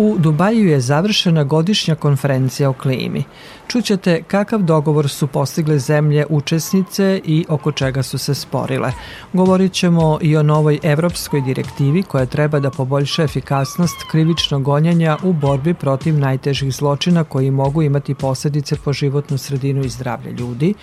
[0.00, 3.24] U Dubaju je završena godišnja konferencija o klimi.
[3.68, 8.92] Čućete kakav dogovor su postigle zemlje učesnice i oko čega su se sporile.
[9.32, 15.32] Govorit ćemo i o novoj evropskoj direktivi koja treba da poboljša efikasnost krivičnog gonjenja u
[15.32, 20.74] borbi protiv najtežih zločina koji mogu imati posledice po životnu sredinu i zdravlje ljudi,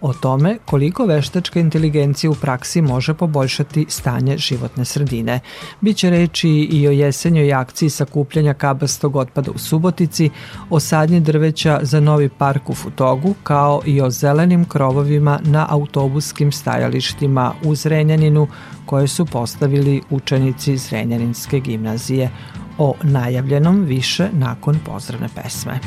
[0.00, 5.40] o tome koliko veštačka inteligencija u praksi može poboljšati stanje životne sredine.
[5.80, 10.30] Biće reči i o jesenjoj akciji sakupljanja kabastog otpada u Subotici,
[10.70, 16.52] o sadnji drveća za novi park u Futogu, kao i o zelenim krovovima na autobuskim
[16.52, 18.48] stajalištima u Zrenjaninu
[18.86, 22.30] koje su postavili učenici Zrenjaninske gimnazije.
[22.78, 25.80] O najavljenom više nakon pozdravne pesme.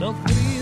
[0.00, 0.61] Dok priroda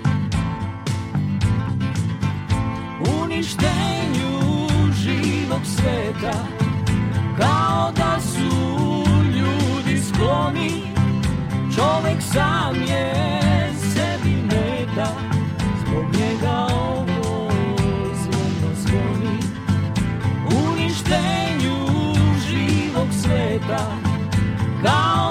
[3.23, 6.33] uništenju živog sveta
[7.39, 8.55] Kao da su
[9.35, 10.81] ljudi skloni
[11.75, 13.13] Čovek sam je
[13.93, 15.07] sebi meta
[15.81, 17.49] Zbog njega ovo
[18.15, 19.37] zvono zvoni
[20.69, 21.77] Uništenju
[22.49, 23.87] živog sveta
[24.83, 25.30] Kao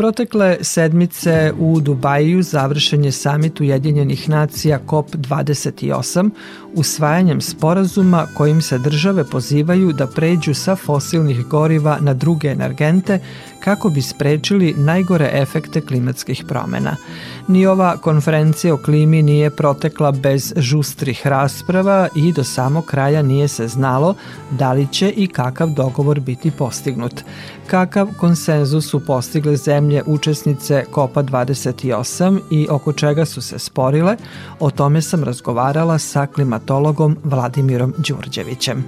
[0.00, 6.30] Protekle sedmice u Dubaju završen je samit Ujedinjenih nacija COP28
[6.74, 13.18] usvajanjem sporazuma kojim se države pozivaju da pređu sa fosilnih goriva na druge energente
[13.64, 16.96] kako bi sprečili najgore efekte klimatskih promena.
[17.48, 23.48] Ni ova konferencija o klimi nije protekla bez žustrih rasprava i do samog kraja nije
[23.48, 24.14] se znalo
[24.50, 27.14] da li će i kakav dogovor biti postignut.
[27.66, 34.16] Kakav konsenzus su postigle zemlje učesnice COPA 28 i oko čega su se sporile,
[34.60, 38.84] o tome sam razgovarala sa klimatologom Vladimirom Đurđevićem.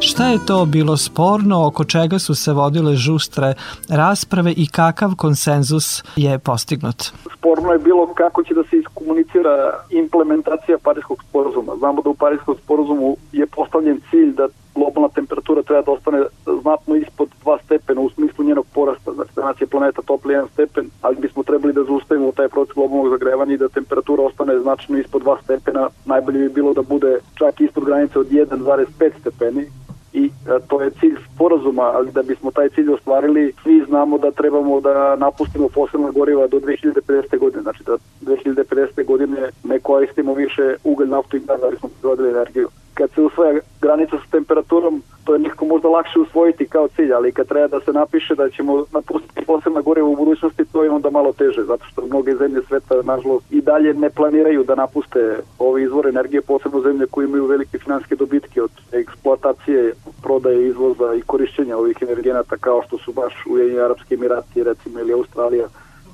[0.00, 3.54] Šta je to bilo sporno, oko čega su se vodile žustre
[3.88, 7.12] rasprave i kakav konsenzus je postignut?
[7.34, 11.72] Sporno je bilo kako će da se iskomunicira implementacija Parijskog sporazuma.
[11.78, 16.22] Znamo da u Parijskom sporazumu je postavljen cilj da globalna temperatura treba da ostane
[16.62, 19.12] znatno ispod 2 stepena u smislu njenog porasta.
[19.12, 23.10] Znači, danas je planeta topli 1 stepen, ali bismo trebali da zaustavimo taj proces globalnog
[23.10, 25.88] zagrevanja i da temperatura ostane značajno ispod 2 stepena.
[26.04, 29.66] Najbolje bi bilo da bude čak ispod granice od 1,5 stepeni
[30.12, 30.30] i
[30.68, 35.16] to je cilj sporazuma, ali da bismo taj cilj ostvarili, svi znamo da trebamo da
[35.16, 37.38] napustimo fosilna goriva do 2050.
[37.38, 39.04] godine, znači da 2050.
[39.04, 43.60] godine ne koristimo više ugalj, naftu i gas da bismo proizvodili energiju kad se usvaja
[43.80, 47.80] granica sa temperaturom, to je nekako možda lakše usvojiti kao cilj, ali kad treba da
[47.80, 51.84] se napiše da ćemo napustiti posebna goriva u budućnosti, to je onda malo teže, zato
[51.84, 56.80] što mnoge zemlje sveta, nažalost, i dalje ne planiraju da napuste ove izvore energije, posebno
[56.80, 62.82] zemlje koje imaju velike finanske dobitke od eksploatacije, prodaje, izvoza i korišćenja ovih energenata kao
[62.86, 65.66] što su baš Ujedinjeni Arabski Emirati, recimo, ili Australija.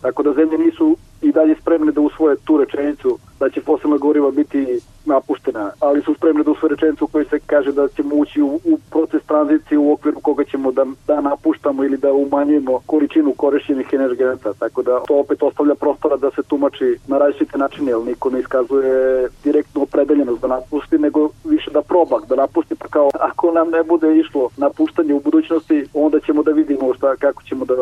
[0.03, 4.31] Tako da zemlje nisu i dalje spremne da usvoje tu rečenicu da će fosilna goriva
[4.31, 8.61] biti napuštena, ali su spremne da usvoje rečenicu u se kaže da ćemo ući u,
[8.65, 13.89] u proces tranzicije u okviru koga ćemo da, da napuštamo ili da umanjujemo količinu korišćenih
[13.93, 18.31] energenata, tako da to opet ostavlja prostora da se tumači na različite načine, jer niko
[18.31, 23.51] ne iskazuje direktnu opredeljenost da napusti, nego više da proba da napusti, pa kao ako
[23.51, 27.75] nam ne bude išlo napuštanje u budućnosti, onda ćemo da vidimo šta, kako ćemo da,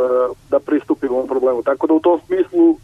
[0.50, 1.62] da pristupimo ovom problemu.
[1.62, 2.76] Tako da u tom smislu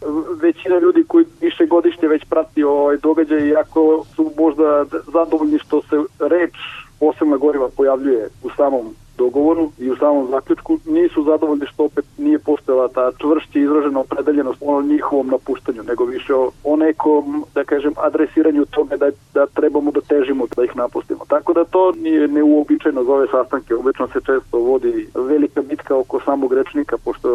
[0.47, 5.95] većina ljudi koji više godišnje već prati ovaj događaj, iako su možda zadovoljni što se
[6.19, 6.55] reč
[6.99, 8.85] posebna goriva pojavljuje u samom
[9.17, 14.61] dogovoru i u samom zaključku nisu zadovoljni što opet nije postojala ta čvršće izražena opredeljenost
[14.61, 19.91] o njihovom napuštanju, nego više o, o nekom, da kažem, adresiranju toga da, da trebamo
[19.91, 21.25] da težimo da ih napustimo.
[21.27, 23.75] Tako da to nije neuobičajeno za ove sastanke.
[23.75, 27.27] Obično se često vodi velika bitka oko samog rečnika, pošto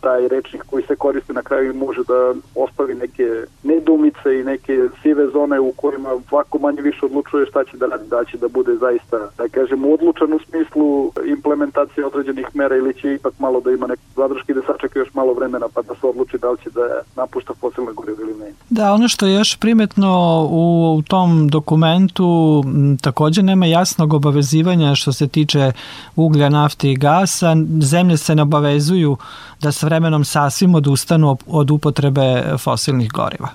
[0.00, 5.26] taj rečnik koji se koristi na kraju može da ostavi neke nedumice i neke sive
[5.26, 8.74] zone u kojima svako manje više odlučuje šta će da radi, da će da bude
[8.74, 13.86] zaista, da kažem, odlučan u smislu implementacije određenih mera ili će ipak malo da ima
[13.86, 16.80] neke zadrške da sačeka još malo vremena pa da se odluči da li će da
[17.16, 18.52] napušta fosilne gorive ili ne.
[18.70, 20.10] Da, ono što je još primetno
[20.50, 22.62] u, u tom dokumentu
[23.02, 25.72] takođe nema jasnog obavezivanja što se tiče
[26.16, 27.56] uglja, nafte i gasa.
[27.80, 29.16] Zemlje se ne obavezuju
[29.60, 33.48] da s vremenom sasvim odustanu od upotrebe fosilnih goriva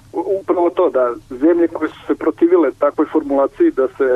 [0.63, 4.07] upravo to da zemlje koje su se protivile takvoj formulaciji da se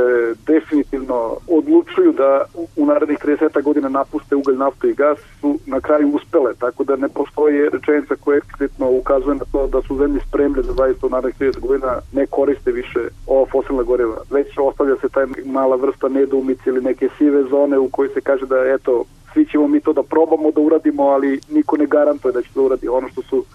[0.48, 2.46] definitivno odlučuju da
[2.76, 6.96] u narednih 30 godina napuste ugalj, naftu i gas su na kraju uspele, tako da
[6.96, 11.10] ne postoji rečenica koja eksplicitno ukazuje na to da su zemlje spremne da zaista u
[11.10, 14.18] narednih 30 godina ne koriste više ova fosilna goriva.
[14.30, 18.46] Već ostavlja se taj mala vrsta nedoumice ili neke sive zone u kojoj se kaže
[18.46, 19.04] da eto
[19.34, 22.64] svi ćemo mi to da probamo da uradimo, ali niko ne garantuje da će to
[22.64, 22.88] uradi.
[22.88, 23.46] Ono što su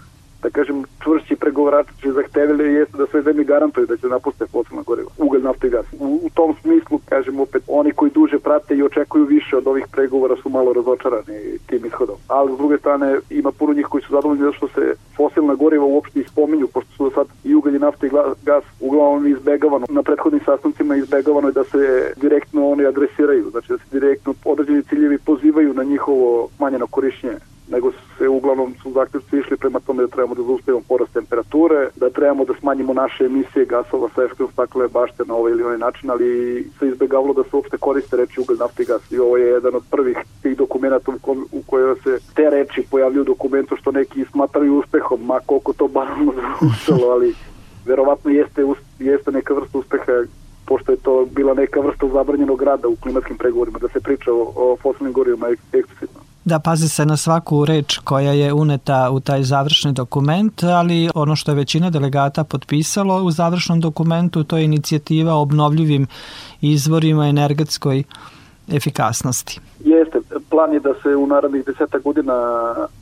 [0.42, 5.10] da kažem, čvršći pregovarači zahtevili jeste da sve zemlje garantuju da će napuste fosilna goriva,
[5.18, 5.86] ugalj, nafta i gas.
[5.98, 9.86] U, u tom smislu, kažem opet, oni koji duže prate i očekuju više od ovih
[9.92, 12.16] pregovora su malo razočarani tim ishodom.
[12.28, 15.84] Ali s druge strane ima puno njih koji su zadovoljni zato što se fosilna goriva
[15.84, 18.10] uopšte ispominju, pošto su sad i ugalj, nafta i
[18.42, 19.86] gas uglavnom izbegavano.
[19.90, 24.82] Na prethodnim sastancima izbegavano je da se direktno oni adresiraju, znači da se direktno određeni
[24.82, 30.08] ciljevi pozivaju na njihovo manjeno korišćenje nego se uglavnom su zaključci išli prema tome da
[30.08, 34.88] trebamo da zaustavimo porast temperature, da trebamo da smanjimo naše emisije gasova sa efektom stakle
[34.88, 36.26] bašte na ovaj ili onaj način, ali
[36.78, 39.74] se izbegavalo da se uopšte koriste reči ugalj, nafta i gas i ovo je jedan
[39.74, 44.24] od prvih tih dokumenta u, kom, u kojoj se te reči pojavljuju dokumentu što neki
[44.32, 47.34] smatraju uspehom, ma koliko to banalno zvučalo, ali
[47.86, 48.62] verovatno jeste,
[48.98, 50.12] jeste neka vrsta uspeha
[50.64, 54.52] pošto je to bila neka vrsta zabranjenog rada u klimatskim pregovorima, da se priča o,
[54.56, 56.20] o fosilnim gorivima eksplicitno.
[56.44, 61.36] Da pazi se na svaku reč koja je uneta u taj završni dokument, ali ono
[61.36, 66.06] što je većina delegata potpisalo u završnom dokumentu, to je inicijativa obnovljivim
[66.60, 68.02] izvorima energetskoj
[68.68, 69.60] efikasnosti.
[69.84, 70.18] Jeste,
[70.52, 72.36] plan je da se u narednih deseta godina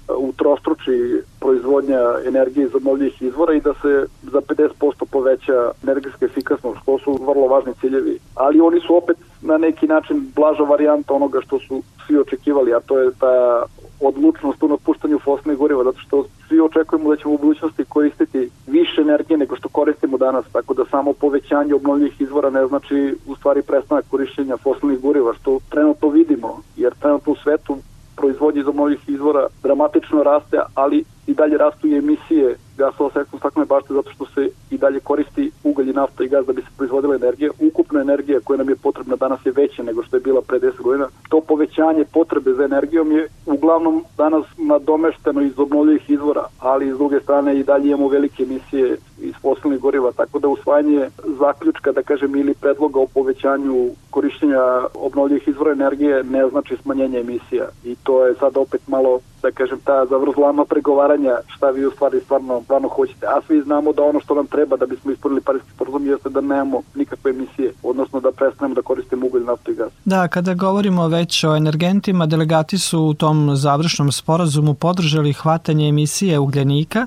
[0.09, 6.99] utrostruči proizvodnja energije iz obnovljivih izvora i da se za 50% poveća energetska efikasnost, što
[6.99, 8.19] su vrlo važni ciljevi.
[8.35, 12.81] Ali oni su opet na neki način blaža varijanta onoga što su svi očekivali, a
[12.81, 13.65] to je ta
[14.01, 19.01] odlučnost u napuštanju fosilnih goriva, zato što svi očekujemo da ćemo u budućnosti koristiti više
[19.01, 23.63] energije nego što koristimo danas, tako da samo povećanje obnovljivih izvora ne znači u stvari
[23.63, 27.77] prestanak korišćenja fosilnih goriva, što trenutno vidimo, jer trenutno u svetu
[28.17, 33.39] proizvodnje iz obnovljivih izvora dramatično raste, ali i dalje rastu i emisije gasova sa efektom
[33.39, 36.63] staklene bašte zato što se i dalje koristi ugalj i nafta i gas da bi
[36.63, 37.51] se proizvodila energija.
[37.69, 40.83] Ukupna energija koja nam je potrebna danas je veća nego što je bila pre 10
[40.83, 41.09] godina.
[41.29, 47.21] To povećanje potrebe za energijom je uglavnom danas nadomešteno iz obnovljivih izvora, ali s druge
[47.21, 51.09] strane i dalje imamo velike emisije iz fosilnih goriva, tako da usvajanje
[51.39, 54.63] zaključka, da kažem, ili predloga o povećanju korišćenja
[54.95, 59.79] obnovljivih izvora energije ne znači smanjenje emisija i to je sad opet malo da kažem,
[59.85, 63.27] ta zavrzlama pregovaranja šta vi u stvari stvarno, stvarno hoćete.
[63.27, 66.41] A svi znamo da ono što nam treba da bismo ispunili Parijski sporazum jeste da
[66.41, 69.93] nemamo nikakve emisije, odnosno da prestanemo da koristimo ugalj, naftu i gas.
[70.05, 76.39] Da, kada govorimo već o energentima, delegati su u tom završnom sporazumu podržali hvatanje emisije
[76.39, 77.07] ugljenika,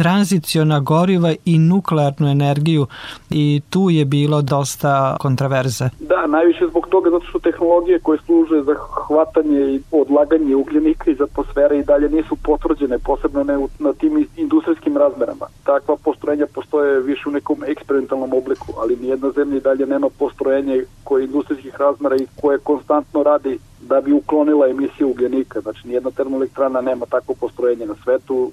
[0.00, 2.86] tranziciona goriva i nuklearnu energiju
[3.30, 5.88] i tu je bilo dosta kontraverze.
[6.00, 8.74] Da, najviše zbog toga zato što tehnologije koje služe za
[9.06, 14.96] hvatanje i odlaganje ugljenika iz atmosfere i dalje nisu potvrđene, posebno ne na tim industrijskim
[14.96, 15.46] razmerama.
[15.64, 20.84] Takva postrojenja postoje više u nekom eksperimentalnom obliku, ali nijedna zemlja i dalje nema postrojenje
[21.04, 25.60] koje industrijskih razmera i koje konstantno radi da bi uklonila emisiju ugljenika.
[25.60, 28.50] Znači, nijedna termoelektrana nema takvo postrojenje na svetu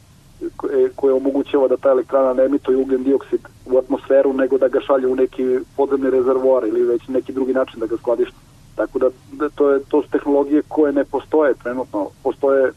[0.95, 5.07] koje omogućava da ta elektrana ne emituje ugljen dioksid u atmosferu, nego da ga šalje
[5.07, 8.37] u neki podzemni rezervoar ili već neki drugi način da ga skladišta.
[8.75, 12.07] Tako da, da to, je, to su tehnologije koje ne postoje trenutno.
[12.23, 12.71] Postoje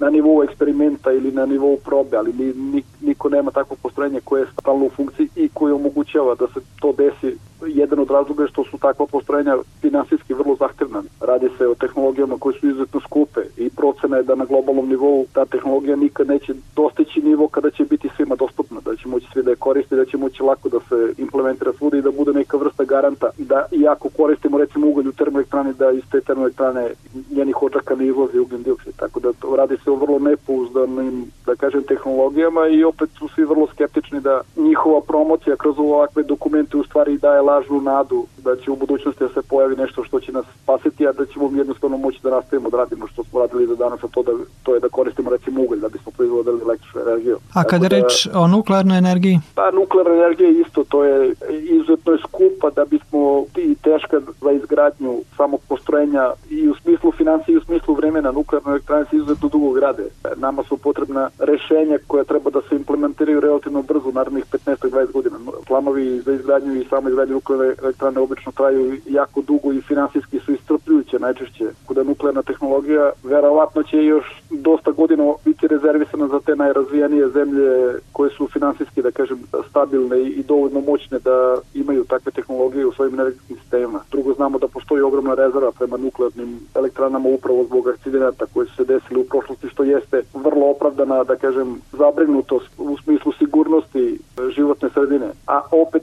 [0.00, 4.46] na nivou eksperimenta ili na nivou probe, ali ni, niko nema takvo postrojenje koje je
[4.60, 7.36] stalno u funkciji i koje omogućava da se to desi.
[7.66, 11.02] Jedan od razloga je što su takva postrojenja finansijski vrlo zahtevna.
[11.20, 15.26] Radi se o tehnologijama koje su izuzetno skupe i procena je da na globalnom nivou
[15.32, 19.42] ta tehnologija nikad neće dostići nivo kada će biti svima dostupna, da će moći svi
[19.42, 22.56] da je koriste, da će moći lako da se implementira svuda i da bude neka
[22.56, 26.90] vrsta garanta da iako koristimo recimo ugalj u termoelektrani da iz te termoelektrane
[27.30, 28.94] njenih očaka ne izlazi ugljen dioksid.
[28.96, 33.44] Tako da to radi se o vrlo nepouzdanim, da kažem, tehnologijama i opet su svi
[33.44, 38.70] vrlo skeptični da njihova promocija kroz ovakve dokumente u stvari daje lažnu nadu da će
[38.70, 42.18] u budućnosti da se pojavi nešto što će nas spasiti, a da ćemo jednostavno moći
[42.22, 44.32] da nastavimo da radimo što smo radili do danas, a to, da,
[44.62, 47.38] to je da koristimo recimo ugalj da bismo proizvodili električnu energiju.
[47.54, 49.40] A kada da, reč o nuklearnoj energiji?
[49.54, 54.50] Pa nuklearna energija je isto, to je izuzetno je skupa da bismo i teška za
[54.52, 59.48] izgradnju samog postrojenja i u smislu financije i u smislu vremena nuklearne elektrane se izuzetno
[59.48, 60.04] dugo grade.
[60.36, 65.36] Nama su potrebna rešenja koja treba da se implementiraju relativno brzo, narednih 15-20 godina.
[65.66, 70.52] Planovi za izgradnju i samo izgradnju nuklearne elektrane obično traju jako dugo i finansijski su
[70.52, 71.64] istrpljujuće najčešće.
[71.86, 78.30] Kuda nuklearna tehnologija verovatno će još dosta godina biti rezervisana za te najrazvijenije zemlje koje
[78.30, 79.38] su finansijski, da kažem,
[79.70, 84.00] stabilne i dovoljno moćne da imaju takve tehnologije u svojim energetskim sistemima.
[84.10, 88.84] Drugo, znamo da postoji ogromna rezerva prema nuklearnim elektranama upravo zbog akcidenata koji su se
[88.84, 94.18] desili u prošlosti, što jeste vrlo opravdana, da kažem, zabrinutost u smislu sigurnosti
[94.56, 95.30] životne sredine.
[95.46, 96.02] A opet,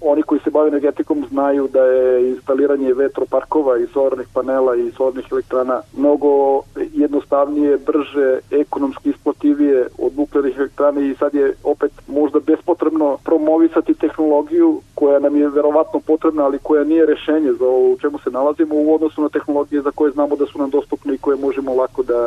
[0.00, 5.26] oni koji se bave energetikom znaju da je instaliranje vetroparkova i solarnih panela i solarnih
[5.32, 6.60] elektrana mnogo
[6.92, 14.80] jednostavnije, brže, ekonomski isplativije od nuklearnih elektrana i sad je opet možda bespotrebno promovisati tehnologiju
[15.02, 18.74] koja nam je verovatno potrebna, ali koja nije rešenje za ovo u čemu se nalazimo
[18.74, 22.02] u odnosu na tehnologije za koje znamo da su nam dostupne i koje možemo lako
[22.02, 22.20] da,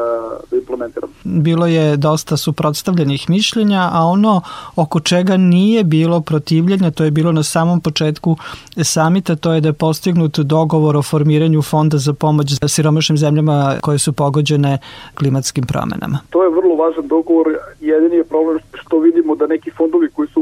[0.51, 1.13] da implementiramo.
[1.23, 4.41] Bilo je dosta suprotstavljenih mišljenja, a ono
[4.75, 8.35] oko čega nije bilo protivljenja, to je bilo na samom početku
[8.83, 13.99] samita, to je da je postignut dogovor o formiranju fonda za pomoć siromašnim zemljama koje
[13.99, 14.77] su pogođene
[15.17, 16.19] klimatskim promenama.
[16.29, 17.47] To je vrlo važan dogovor.
[17.79, 20.34] Jedini je problem što vidimo da neki fondovi koji su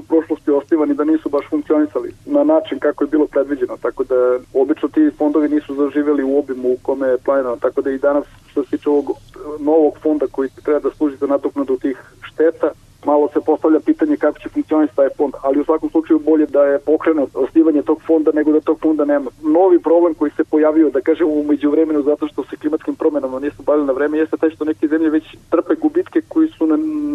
[0.53, 3.77] osnivani da nisu baš funkcionisali na način kako je bilo predviđeno.
[3.81, 7.55] Tako da obično ti fondovi nisu zaživeli u obimu u kome je planirano.
[7.55, 9.11] Tako da i danas što se tiče ovog
[9.59, 12.69] novog fonda koji treba da služi za nadoknadu tih šteta,
[13.05, 16.63] malo se postavlja pitanje kako će funkcionisati taj fond, ali u svakom slučaju bolje da
[16.63, 19.31] je pokrenut osnivanje tog fonda nego da tog fonda nema.
[19.43, 23.63] Novi problem koji se pojavio, da kažem, umeđu vremenu zato što se klimatskim promenama nisu
[23.63, 26.67] bavili na vreme, jeste taj što neke zemlje već trpe gubitke koji su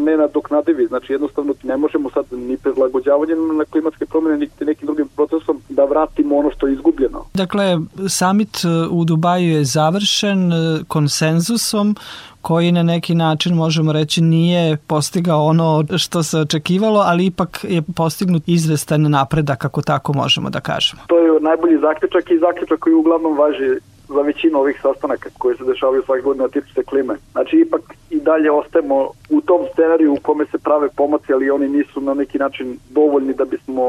[0.04, 0.86] nenadoknadivi.
[0.86, 5.84] Znači jednostavno ne možemo sad ni prilagođavanjem na klimatske promene, niti nekim drugim procesom da
[5.84, 7.24] vratimo ono što je izgubljeno.
[7.34, 7.78] Dakle,
[8.08, 8.56] summit
[8.90, 10.52] u Dubaju je završen
[10.88, 11.96] konsenzusom
[12.48, 17.82] koji na neki način možemo reći nije postigao ono što se očekivalo, ali ipak je
[17.96, 21.02] postignut izvestan napredak, kako tako možemo da kažemo.
[21.06, 25.64] To je najbolji zaključak i zaključak koji uglavnom važi za većinu ovih sastanaka koji se
[25.64, 27.14] dešavaju svake godine tiču se klime.
[27.32, 31.68] Znači ipak i dalje ostajemo u tom scenariju u kome se prave pomaci, ali oni
[31.68, 33.84] nisu na neki način dovoljni da bismo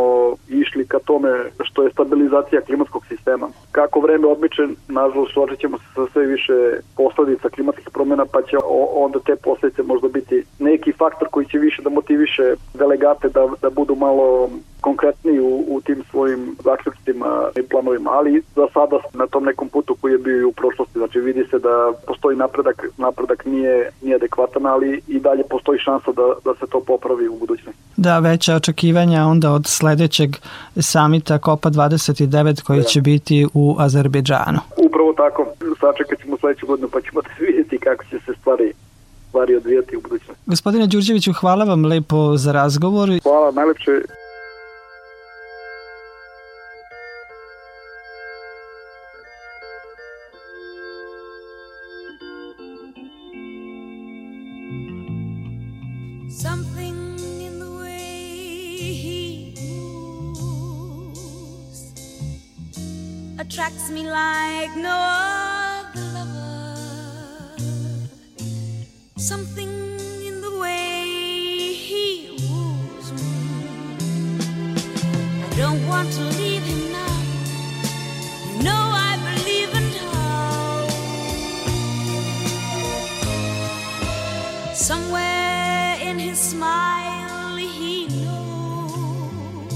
[0.47, 1.29] išli ka tome
[1.63, 3.47] što je stabilizacija klimatskog sistema.
[3.71, 6.53] Kako vreme odmiče, nažalost, suočit ćemo se sa sve više
[6.97, 8.57] posledica klimatskih promjena, pa će
[8.95, 10.43] onda te posledice možda biti
[10.99, 14.49] faktor koji će više da motiviše delegate da, da budu malo
[14.81, 19.95] konkretniji u, u tim svojim zaključcima i planovima, ali za sada na tom nekom putu
[20.01, 24.65] koji je bio u prošlosti, znači vidi se da postoji napredak, napredak nije, nije adekvatan,
[24.65, 27.81] ali i dalje postoji šansa da, da se to popravi u budućnosti.
[27.97, 30.29] Da, veća očekivanja onda od sledećeg
[30.81, 32.85] samita COPA 29 koji da.
[32.85, 34.59] će biti u Azerbejdžanu.
[34.77, 35.45] Upravo tako,
[35.79, 38.73] sačekat ćemo sledeću godinu pa ćemo da vidjeti kako će se stvari
[39.39, 40.43] stvari odvijati u budućnosti.
[40.45, 43.09] Gospodine Đurđeviću, hvala vam lepo za razgovor.
[43.23, 43.91] Hvala, najlepše.
[63.39, 65.38] attracts me like no other
[75.59, 77.21] don't want to leave him now.
[78.47, 80.87] You know I believe in how.
[84.73, 89.73] Somewhere in his smile he knows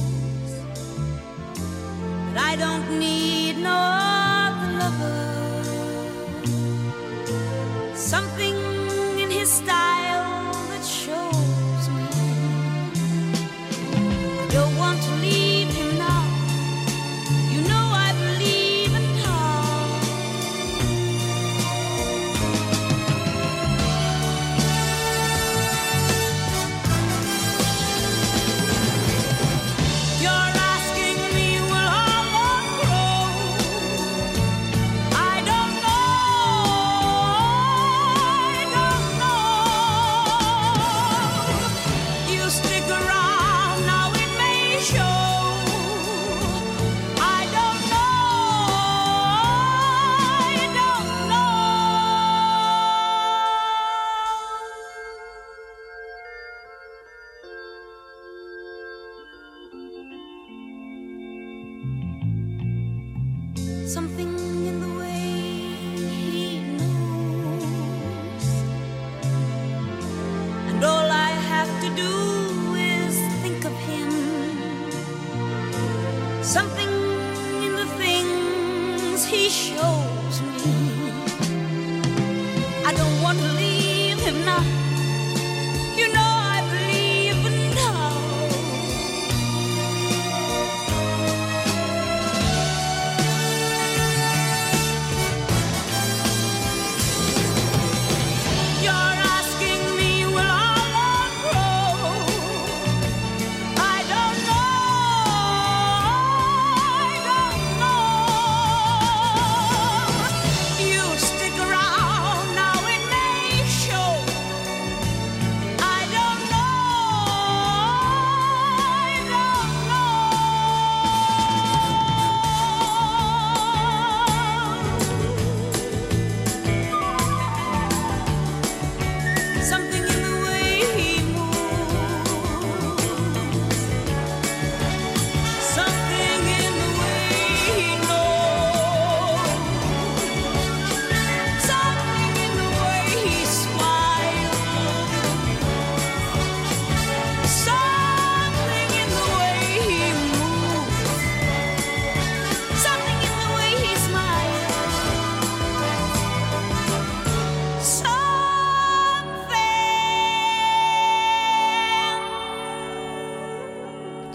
[2.28, 5.20] that I don't need no other lover.
[7.94, 8.56] Something
[9.20, 9.93] in his style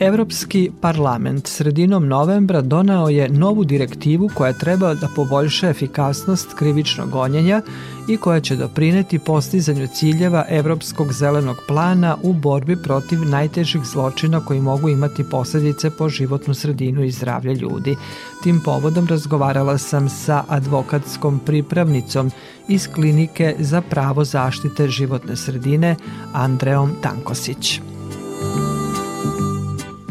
[0.00, 7.62] Evropski parlament sredinom novembra donao je novu direktivu koja treba da poboljša efikasnost krivičnog gonjenja
[8.08, 14.60] i koja će doprineti postizanju ciljeva Evropskog zelenog plana u borbi protiv najtežih zločina koji
[14.60, 17.96] mogu imati posledice po životnu sredinu i zdravlje ljudi.
[18.42, 22.30] Tim povodom razgovarala sam sa advokatskom pripravnicom
[22.68, 25.96] iz klinike za pravo zaštite životne sredine
[26.32, 27.80] Andreom Tankosić.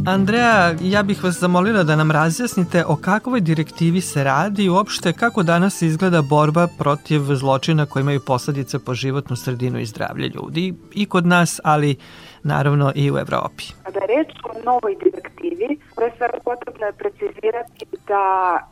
[0.05, 5.13] Andreja, ja bih vas zamolila da nam razjasnite o kakvoj direktivi se radi i uopšte
[5.13, 10.73] kako danas izgleda borba protiv zločina koji imaju posledice po životnu sredinu i zdravlje ljudi
[10.93, 11.95] i kod nas, ali
[12.43, 13.63] naravno i u Evropi.
[13.83, 18.23] Kada je reč o novoj direktivi, pre svega potrebno je precizirati da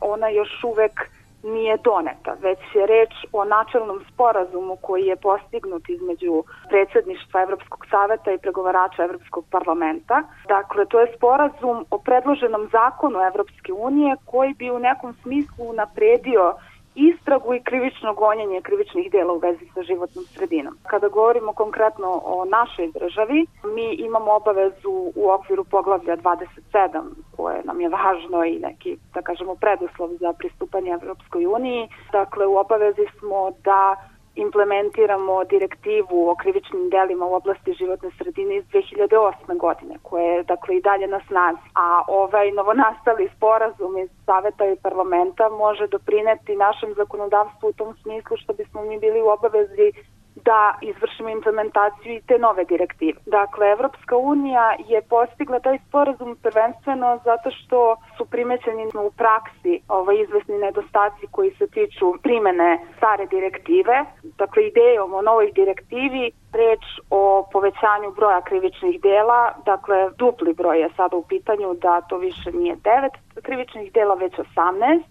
[0.02, 1.00] ona još uvek
[1.44, 8.32] nije doneta, već je reč o načelnom sporazumu koji je postignut između predsedništva Evropskog saveta
[8.32, 10.24] i pregovarača Evropskog parlamenta.
[10.48, 16.54] Dakle, to je sporazum o predloženom zakonu Evropske unije koji bi u nekom smislu napredio
[16.96, 20.78] istragu i krivično gonjenje krivičnih dela u vezi sa životnom sredinom.
[20.88, 27.04] Kada govorimo konkretno o našoj državi, mi imamo obavezu u okviru poglavlja 27
[27.38, 31.88] koje nam je važno i neki, da kažemo, preduslov za pristupanje Evropskoj uniji.
[32.12, 33.96] Dakle, u obavezi smo da
[34.36, 39.58] implementiramo direktivu o krivičnim delima u oblasti životne sredine iz 2008.
[39.58, 41.68] godine, koja je dakle i dalje na snazi.
[41.76, 48.38] A ovaj novonastali sporazum iz Saveta i parlamenta može doprineti našem zakonodavstvu u tom smislu
[48.38, 49.92] što bismo mi bili u obavezi
[50.36, 53.20] da izvršimo implementaciju i te nove direktive.
[53.26, 60.22] Dakle, Evropska unija je postigla taj sporazum prvenstveno zato što su primećeni u praksi ovaj
[60.22, 64.06] izvesni nedostaci koji se tiču primene stare direktive.
[64.24, 70.90] Dakle, idejom o novoj direktivi reč o povećanju broja krivičnih dela, dakle dupli broj je
[70.98, 73.10] sada u pitanju da to više nije 9
[73.42, 75.02] krivičnih dela, već 18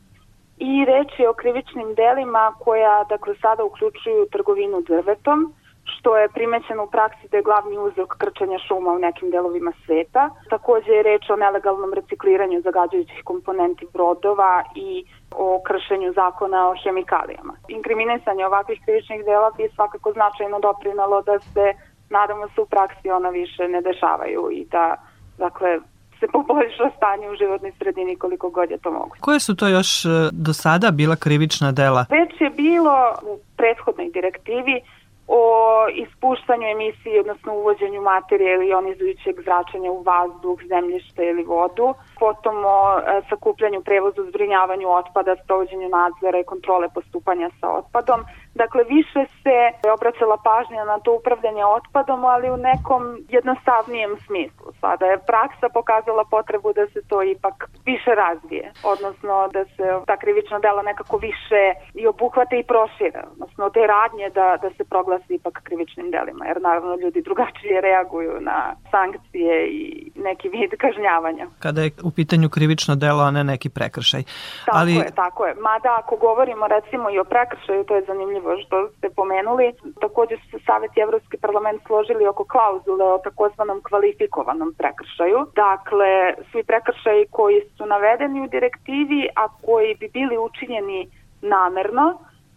[0.61, 6.85] i reč je o krivičnim delima koja dakle sada uključuju trgovinu drvetom, što je primećeno
[6.85, 10.31] u praksi da je glavni uzrok krčenja šuma u nekim delovima sveta.
[10.51, 17.55] Takođe je reč o nelegalnom recikliranju zagađujućih komponenti brodova i o kršenju zakona o hemikalijama.
[17.69, 21.67] Inkriminisanje ovakvih krivičnih dela bi svakako značajno doprinalo da se,
[22.11, 24.97] nadamo se, u praksi ona više ne dešavaju i da
[25.39, 25.81] dakle,
[26.21, 29.21] se poboljša stanje u životnoj sredini koliko god je to moguće.
[29.21, 32.07] Koje su to još e, do sada bila krivična dela?
[32.11, 34.81] Već je bilo u prethodnoj direktivi
[35.29, 35.45] o
[36.05, 42.81] ispuštanju emisije, odnosno uvođenju materije ili ionizujućeg zračenja u vazduh, zemljište ili vodu, potom o
[42.99, 48.21] e, sakupljanju, prevozu, zbrinjavanju otpada, sprovođenju nadzora i kontrole postupanja sa otpadom.
[48.55, 49.59] Dakle, više se
[49.97, 54.67] obraćala pažnja na to upravljanje otpadom, ali u nekom jednostavnijem smislu.
[54.81, 57.57] Sada je praksa pokazala potrebu da se to ipak
[57.91, 61.63] više razvije, odnosno da se ta krivična dela nekako više
[61.95, 66.61] i obuhvate i prošire, odnosno te radnje da, da se proglasi ipak krivičnim delima, jer
[66.61, 68.59] naravno ljudi drugačije reaguju na
[68.91, 71.47] sankcije i neki vid kažnjavanja.
[71.59, 74.23] Kada je u pitanju krivično delo, a ne neki prekršaj.
[74.67, 74.95] Tako Ali...
[74.95, 75.55] je, tako je.
[75.69, 79.67] Mada ako govorimo recimo i o prekršaju, to je zanimljivo što ste pomenuli,
[80.01, 85.39] takođe su se Savet i Evropski parlament složili oko klauzule o takozvanom kvalifikovanom prekršaju.
[85.67, 86.11] Dakle,
[86.51, 91.01] svi prekršaji koji su navedeni u direktivi, a koji bi bili učinjeni
[91.43, 92.07] namerno,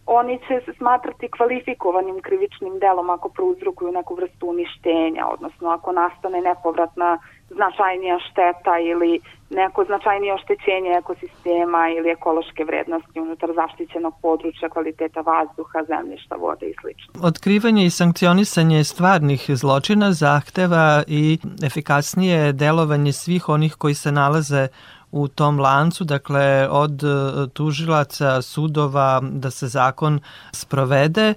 [0.06, 6.40] oni će se smatrati kvalifikovanim krivičnim delom ako prouzrokuju neku vrstu uništenja, odnosno ako nastane
[6.40, 7.18] nepovratna
[7.50, 15.78] značajnija šteta ili neko značajnije oštećenje ekosistema ili ekološke vrednosti unutar zaštićenog područja, kvaliteta vazduha,
[15.88, 16.88] zemljišta, vode i sl.
[17.26, 24.68] Otkrivanje i sankcionisanje stvarnih zločina zahteva i efikasnije delovanje svih onih koji se nalaze
[25.14, 27.06] u tom lancu, dakle od e,
[27.54, 30.20] tužilaca, sudova, da se zakon
[30.52, 31.34] sprovede.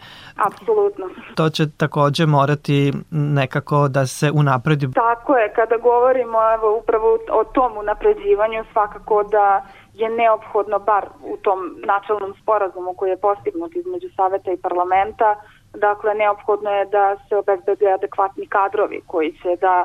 [0.48, 1.06] Apsolutno.
[1.36, 4.88] To će takođe morati nekako da se unapredi.
[4.94, 11.38] Tako je, kada govorimo evo, upravo o tom unapređivanju, svakako da je neophodno, bar u
[11.38, 15.36] tom načelnom sporazumu koji je postignut između saveta i parlamenta,
[15.74, 19.76] dakle neophodno je da se obezbede adekvatni kadrovi koji će da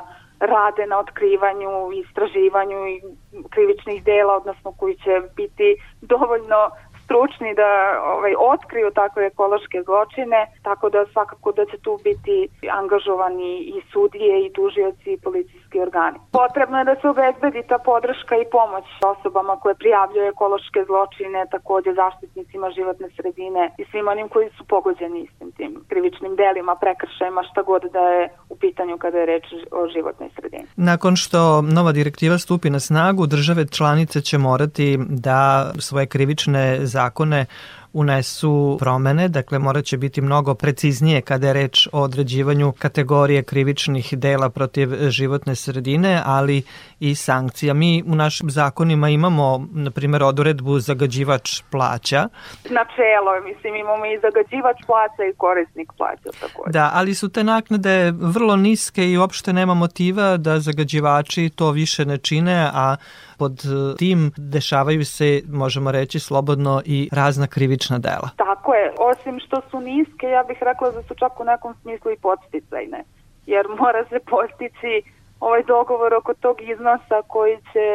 [0.51, 3.01] rade na otkrivanju, istraživanju i
[3.49, 6.59] krivičnih dela, odnosno koji će biti dovoljno
[7.03, 7.69] stručni da
[8.15, 12.47] ovaj, otkriju takve ekološke zločine, tako da svakako da će tu biti
[12.79, 16.17] angažovani i sudije i tužioci i policijski organi.
[16.31, 21.93] Potrebno je da se obezbedi ta podrška i pomoć osobama koje prijavljaju ekološke zločine, takođe
[21.93, 27.61] zaštitnicima životne sredine i svim onim koji su pogođeni istim tim krivičnim delima, prekršajima, šta
[27.61, 28.29] god da je
[28.65, 30.65] pitanju kada je reč o životnoj sredini.
[30.75, 37.45] Nakon što nova direktiva stupi na snagu, države članice će morati da svoje krivične zakone
[37.93, 44.13] unesu promene, dakle morat će biti mnogo preciznije kada je reč o određivanju kategorije krivičnih
[44.17, 46.63] dela protiv životne sredine, ali
[46.99, 47.73] i sankcija.
[47.73, 52.27] Mi u našim zakonima imamo, na primjer, odredbu zagađivač plaća.
[52.69, 56.71] Načelo, mislim, imamo i zagađivač plaća i korisnik plaća takođe.
[56.71, 62.05] Da, ali su te naknade vrlo niske i uopšte nema motiva da zagađivači to više
[62.05, 62.95] ne čine, a
[63.37, 63.63] pod
[63.97, 68.29] tim dešavaju se, možemo reći slobodno, i razna krivična dela.
[68.37, 72.11] Tako je, osim što su niske, ja bih rekla da su čak u nekom smislu
[72.11, 73.03] i podsticajne,
[73.45, 74.93] jer mora se postići
[75.39, 77.87] ovaj dogovor oko tog iznosa koji će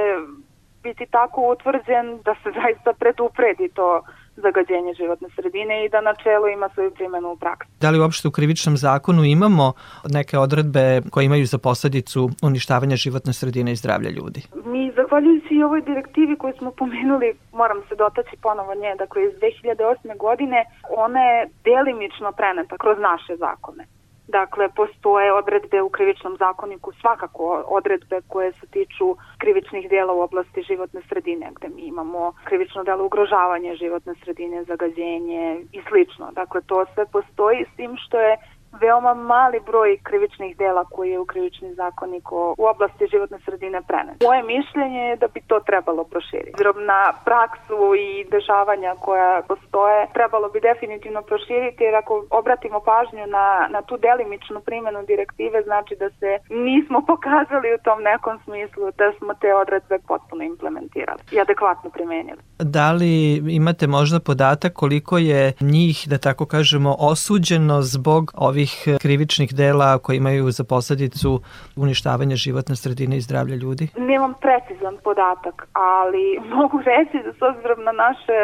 [0.83, 4.03] biti tako utvrđen da se zaista predupredi to
[4.43, 7.71] zagađenje životne sredine i da načelo ima svoju primjenu u praksi.
[7.81, 9.73] Da li uopšte u krivičnom zakonu imamo
[10.09, 14.41] neke odredbe koje imaju za posledicu uništavanja životne sredine i zdravlja ljudi?
[14.65, 19.33] Mi, zahvaljujući i ovoj direktivi koju smo pomenuli, moram se dotaći ponovo nje, dakle iz
[19.33, 20.17] 2008.
[20.19, 20.65] godine,
[20.97, 23.85] ona je delimično preneta kroz naše zakone.
[24.29, 30.63] Dakle, postoje odredbe u krivičnom zakoniku, svakako odredbe koje se tiču krivičnih dela u oblasti
[30.63, 36.31] životne sredine, gde mi imamo krivično delo ugrožavanje životne sredine, zagađenje i slično.
[36.33, 38.37] Dakle, to sve postoji s tim što je
[38.81, 44.17] veoma mali broj krivičnih dela koji je u krivični zakonik u oblasti životne sredine prenet.
[44.23, 46.61] Moje mišljenje je da bi to trebalo proširiti.
[46.63, 53.27] Zbog na praksu i dešavanja koja postoje, trebalo bi definitivno proširiti jer ako obratimo pažnju
[53.27, 56.31] na, na tu delimičnu primjenu direktive, znači da se
[56.67, 62.41] nismo pokazali u tom nekom smislu da smo te odredbe potpuno implementirali i adekvatno primenili.
[62.59, 63.15] Da li
[63.61, 69.55] imate možda podatak koliko je njih, da tako kažemo, osuđeno zbog ovih ovih e, krivičnih
[69.55, 71.41] dela koji imaju za posledicu
[71.77, 73.89] uništavanje životne sredine i zdravlja ljudi?
[73.97, 76.25] Nemam precizan podatak, ali
[76.59, 78.39] mogu reći da s obzirom na naše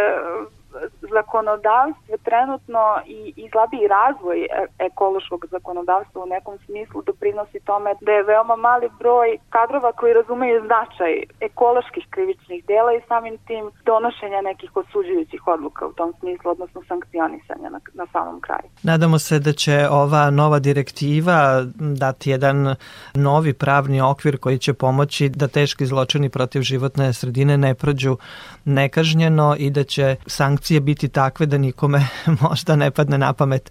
[1.16, 4.48] zakonodavstvo trenutno i, i slabiji razvoj e,
[4.88, 10.58] ekološkog zakonodavstva u nekom smislu doprinosi tome da je veoma mali broj kadrova koji razumeju
[10.68, 11.12] značaj
[11.48, 17.68] ekoloških krivičnih dela i samim tim donošenja nekih osuđujućih odluka u tom smislu, odnosno sankcionisanja
[17.74, 18.68] na, na samom kraju.
[18.82, 21.38] Nadamo se da će ova nova direktiva
[22.04, 22.74] dati jedan
[23.14, 28.16] novi pravni okvir koji će pomoći da teški zločini protiv životne sredine ne prođu
[28.64, 32.00] nekažnjeno i da će sankcije biti takve da nikome
[32.48, 33.64] možda ne padne na pamet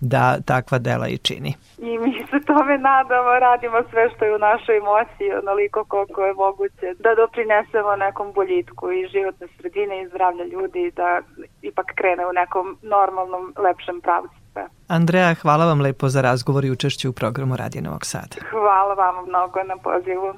[0.00, 1.54] da takva dela i čini.
[1.78, 6.34] I mi se tome nadamo, radimo sve što je u našoj moći, onoliko koliko je
[6.34, 11.20] moguće, da doprinesemo nekom boljitku i životne sredine i zdravlja ljudi da
[11.62, 14.40] ipak krene u nekom normalnom, lepšem pravcu.
[14.88, 18.36] Andreja, hvala vam lepo za razgovor i učešće u programu Radije Novog Sada.
[18.50, 20.34] Hvala vam mnogo na pozivu.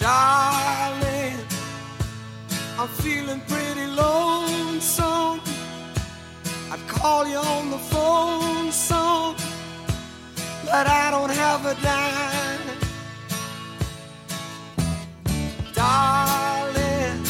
[0.00, 1.01] Darling,
[2.78, 5.40] I'm feeling pretty lonesome.
[6.70, 9.36] I'd call you on the phone some,
[10.64, 12.60] but I don't have a dime.
[15.74, 17.24] Darling,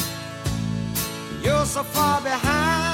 [1.43, 2.92] you're so far behind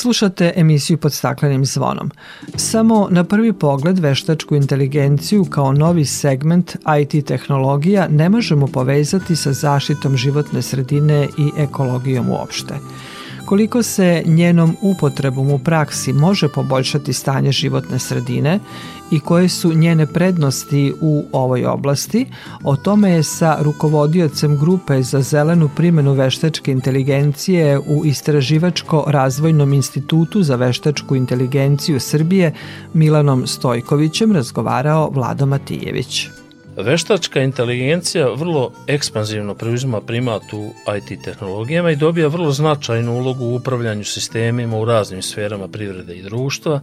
[0.00, 2.10] Slušate emisiju pod staklenim zvonom.
[2.56, 9.52] Samo na prvi pogled veštačku inteligenciju kao novi segment IT tehnologija ne možemo povezati sa
[9.52, 12.74] zaštitom životne sredine i ekologijom uopšte
[13.50, 18.58] koliko se njenom upotrebom u praksi može poboljšati stanje životne sredine
[19.10, 22.26] i koje su njene prednosti u ovoj oblasti,
[22.64, 30.56] o tome je sa rukovodiocem grupe za zelenu primjenu veštačke inteligencije u Istraživačko-razvojnom institutu za
[30.56, 32.52] veštačku inteligenciju Srbije
[32.94, 36.39] Milanom Stojkovićem razgovarao Vlado Matijević.
[36.82, 43.54] Veštačka inteligencija vrlo ekspanzivno preuzima primat u IT tehnologijama i dobija vrlo značajnu ulogu u
[43.54, 46.80] upravljanju sistemima u raznim sferama privrede i društva,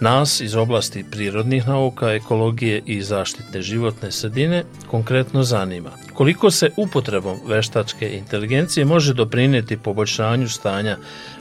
[0.00, 7.38] Nas iz oblasti prirodnih nauka, ekologije i zaštitne životne sredine konkretno zanima koliko se upotrebom
[7.46, 10.96] veštačke inteligencije može doprineti poboljšanju stanja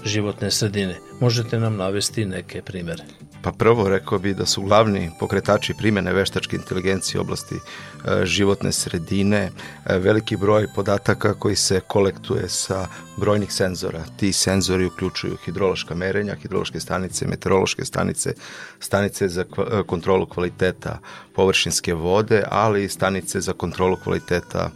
[0.05, 0.95] životne sredine.
[1.19, 3.03] Možete nam navesti neke primere.
[3.47, 8.71] Pa prvo rekao bi da su glavni pokretači primjene veštačke inteligencije u oblasti e, životne
[8.71, 9.37] sredine
[9.85, 14.03] e, veliki broj podataka koji se kolektuje sa brojnih senzora.
[14.17, 18.33] Ti senzori uključuju hidrološka merenja, hidrološke stanice, meteorološke stanice,
[18.79, 20.99] stanice za e, kontrolu kvaliteta
[21.35, 24.69] površinske vode, ali i stanice za kontrolu kvaliteta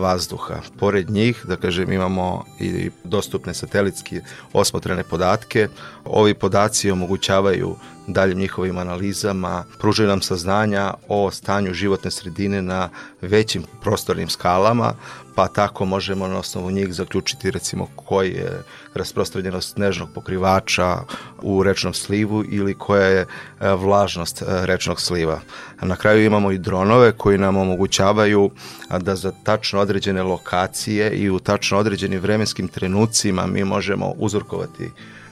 [0.00, 0.60] vazduha.
[0.78, 4.20] Pored njih, da kažem, imamo i dostupne satelitski
[4.52, 5.68] osmotrene podatke.
[6.04, 12.88] Ovi podaci omogućavaju daljim njihovim analizama, pružaju nam saznanja o stanju životne sredine na
[13.20, 14.94] većim prostornim skalama,
[15.40, 18.62] pa tako možemo na osnovu njih zaključiti recimo koji je
[18.94, 20.98] rasprostranjenost snežnog pokrivača
[21.42, 23.26] u rečnom slivu ili koja je e,
[23.72, 25.40] vlažnost e, rečnog sliva.
[25.82, 28.50] Na kraju imamo i dronove koji nam omogućavaju
[28.98, 34.90] da za tačno određene lokacije i u tačno određenim vremenskim trenucima mi možemo uzorkovati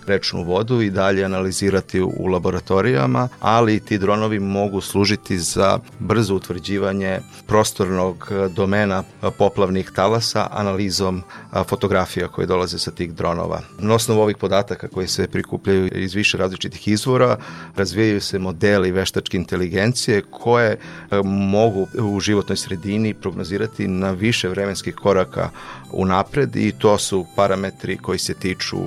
[0.09, 7.21] rečnu vodu i dalje analizirati u laboratorijama, ali ti dronovi mogu služiti za brzo utvrđivanje
[7.47, 9.03] prostornog domena
[9.39, 11.23] poplavnih talasa analizom
[11.69, 13.61] fotografija koje dolaze sa tih dronova.
[13.79, 17.37] Na osnovu ovih podataka koji se prikupljaju iz više različitih izvora,
[17.77, 20.77] razvijaju se modeli veštačke inteligencije koje
[21.25, 25.51] mogu u životnoj sredini prognozirati na više vremenskih koraka
[25.93, 28.79] unapred i to su parametri koji se tiču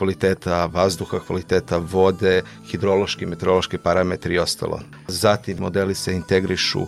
[0.00, 4.80] kvaliteta vazduha, kvaliteta vode, hidrološki, meteorološki parametri i ostalo.
[5.08, 6.86] Zatim modeli se integrišu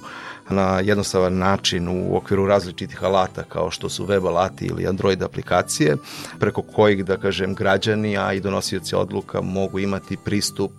[0.51, 5.97] na jednostavan način u okviru različitih alata kao što su web alati ili Android aplikacije
[6.41, 10.73] preko kojih da kažem građani a i donosioci odluka mogu imati pristup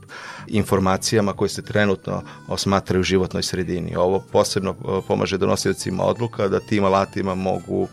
[0.47, 3.95] informacijama koje se trenutno osmatraju u životnoj sredini.
[3.95, 7.87] Ovo posebno e, pomaže donosiocima odluka da tim alatima mogu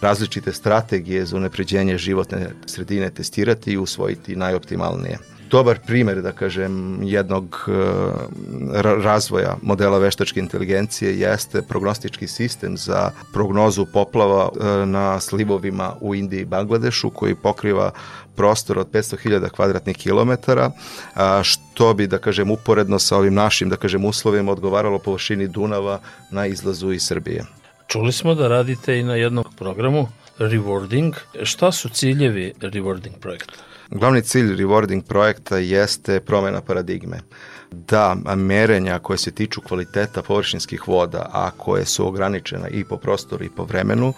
[0.00, 5.18] različite strategije za unapređenje životne sredine testirati i usvojiti najoptimalnije
[5.50, 7.72] dobar primer, da kažem, jednog e,
[9.04, 16.40] razvoja modela veštačke inteligencije jeste prognostički sistem za prognozu poplava e, na slivovima u Indiji
[16.40, 17.90] i Bangladešu koji pokriva
[18.36, 20.70] prostor od 500.000 kvadratnih kilometara,
[21.42, 25.98] što bi, da kažem, uporedno sa ovim našim, da kažem, uslovima odgovaralo površini Dunava
[26.30, 27.44] na izlazu iz Srbije.
[27.86, 30.08] Čuli smo da radite i na jednom programu
[30.38, 31.14] Rewarding.
[31.42, 33.67] Šta su ciljevi Rewarding projekta?
[33.90, 37.20] Glavni cilj rewarding projekta jeste promena paradigme.
[37.70, 43.44] Da merenja koje se tiču kvaliteta površinskih voda, a koje su ograničena i po prostoru
[43.44, 44.12] i po vremenu,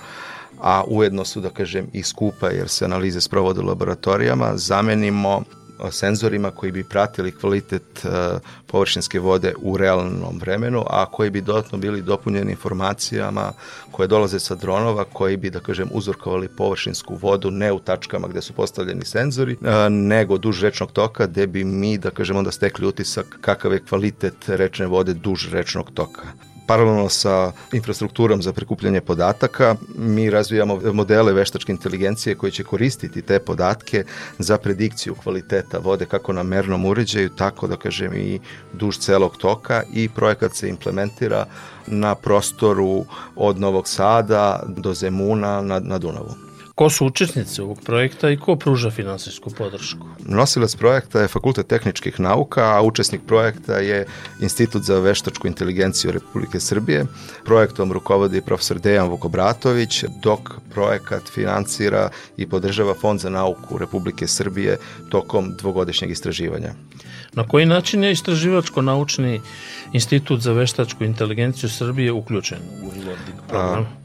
[0.60, 5.42] a ujedno su, da kažem, i skupa jer se analize sprovode u laboratorijama, zamenimo
[5.90, 8.08] senzorima koji bi pratili kvalitet e,
[8.66, 13.52] površinske vode u realnom vremenu, a koji bi dodatno bili dopunjeni informacijama
[13.90, 18.42] koje dolaze sa dronova, koji bi, da kažem, uzorkovali površinsku vodu ne u tačkama gde
[18.42, 22.86] su postavljeni senzori, e, nego duž rečnog toka, gde bi mi, da kažem, onda stekli
[22.86, 29.76] utisak kakav je kvalitet rečne vode duž rečnog toka paralelno sa infrastrukturom za prikupljanje podataka,
[29.98, 34.04] mi razvijamo modele veštačke inteligencije koje će koristiti te podatke
[34.38, 38.38] za predikciju kvaliteta vode kako na mernom uređaju, tako da kažem i
[38.72, 41.46] duž celog toka i projekat se implementira
[41.86, 43.04] na prostoru
[43.36, 46.49] od Novog Sada do Zemuna na, na Dunavu.
[46.80, 50.06] Ko su učesnici ovog projekta i ko pruža finansijsku podršku?
[50.26, 54.06] Nosilac projekta je Fakultet tehničkih nauka, a učesnik projekta je
[54.40, 57.04] Institut za veštačku inteligenciju Republike Srbije.
[57.44, 60.40] Projektom rukovodi profesor Dejan Vukobratović, dok
[60.72, 64.78] projekat finansira i podržava Fond za nauku Republike Srbije
[65.10, 66.72] tokom dvogodišnjeg istraživanja.
[67.32, 69.40] Na koji način je istraživačko-naučni
[69.92, 72.90] institut za veštačku inteligenciju Srbije uključen u
[73.48, 74.00] program?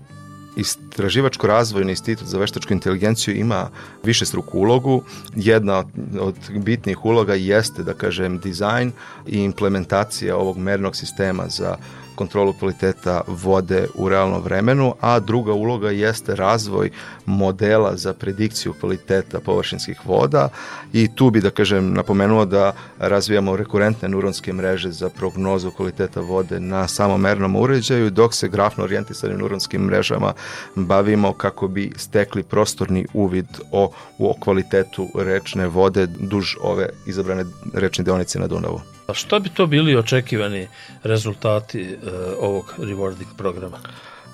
[0.96, 3.70] Istraživačko-razvojni institut za veštačku inteligenciju ima
[4.04, 5.04] više struku ulogu.
[5.36, 5.84] Jedna
[6.20, 8.92] od bitnih uloga jeste, da kažem, dizajn
[9.28, 11.78] i implementacija ovog mernog sistema za
[12.16, 16.90] kontrolu kvaliteta vode u realnom vremenu, a druga uloga jeste razvoj
[17.26, 20.50] modela za predikciju kvaliteta površinskih voda
[20.94, 26.60] i tu bi da kažem napomenuo da razvijamo rekurentne neuronske mreže za prognozu kvaliteta vode
[26.60, 30.34] na samomernom uređaju, dok se grafno orijentisanim neuronskim mrežama
[30.76, 38.04] bavimo kako bi stekli prostorni uvid o, o kvalitetu rečne vode duž ove izabrane rečne
[38.04, 38.95] deonice na Dunavu.
[39.08, 40.68] A što bi to bili očekivani
[41.04, 41.98] rezultati e,
[42.40, 43.78] ovog rewarding programa?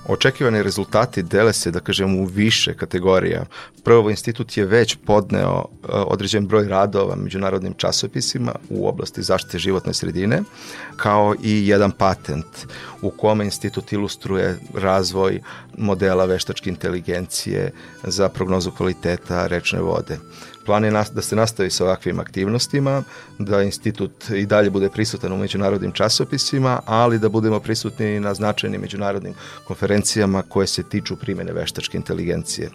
[0.08, 3.46] Očekivani rezultati dele se, da kažem, u više kategorija.
[3.84, 9.94] Prvo, institut je već podneo e, određen broj radova međunarodnim časopisima u oblasti zaštite životne
[9.94, 10.42] sredine,
[10.96, 12.68] kao i jedan patent
[13.02, 15.42] u kome institut ilustruje razvoj
[15.78, 17.72] modela veštačke inteligencije
[18.04, 20.18] za prognozu kvaliteta rečne vode.
[20.72, 23.04] Plan je da se nastavi sa ovakvim aktivnostima,
[23.40, 28.82] da institut i dalje bude prisutan u međunarodnim časopisima, ali da budemo prisutni na značajnim
[28.82, 29.34] međunarodnim
[29.68, 32.70] konferencijama koje se tiču primene veštačke inteligencije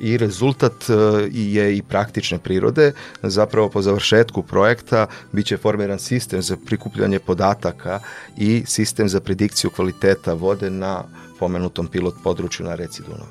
[0.00, 0.94] i rezultat e,
[1.32, 2.92] je i praktične prirode.
[3.22, 8.00] Zapravo po završetku projekta biće formiran sistem za prikupljanje podataka
[8.36, 11.04] i sistem za predikciju kvaliteta vode na
[11.38, 13.28] pomenutom pilot području na reci Dunav.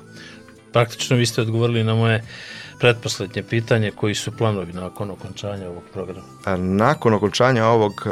[0.76, 2.22] Praktično vi ste odgovorili na moje
[2.80, 6.26] pretposlednje pitanje, koji su planovi nakon okončanja ovog programa?
[6.56, 8.06] Nakon okončanja ovog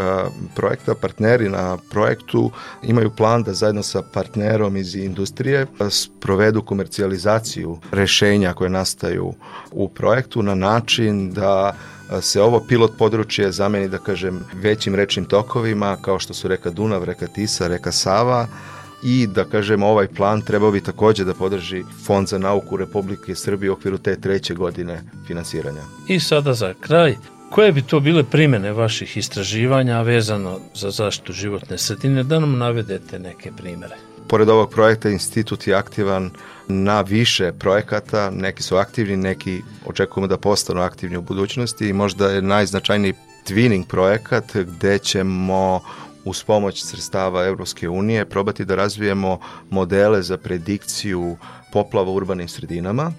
[0.54, 2.50] projekta, partneri na projektu
[2.82, 5.66] imaju plan da zajedno sa partnerom iz industrije
[6.20, 9.34] provedu komercijalizaciju rešenja koje nastaju
[9.70, 11.76] u projektu na način da
[12.20, 17.04] se ovo pilot područje zameni, da kažem, većim rečnim tokovima, kao što su reka Dunav,
[17.04, 18.46] reka Tisa, reka Sava,
[19.04, 23.70] i da kažem ovaj plan trebao bi takođe da podrži Fond za nauku Republike Srbije
[23.70, 25.82] u okviru te treće godine finansiranja.
[26.08, 27.16] I sada za kraj,
[27.50, 33.18] koje bi to bile primene vaših istraživanja vezano za zaštitu životne sredine, da nam navedete
[33.18, 33.96] neke primere?
[34.28, 36.30] Pored ovog projekta, institut je aktivan
[36.68, 42.30] na više projekata, neki su aktivni, neki očekujemo da postanu aktivni u budućnosti i možda
[42.30, 43.14] je najznačajniji
[43.46, 45.80] twinning projekat gde ćemo
[46.24, 49.38] uz pomoć sredstava Evropske unije probati da razvijemo
[49.70, 51.36] modele za predikciju
[51.72, 53.12] poplava u urbanim sredinama.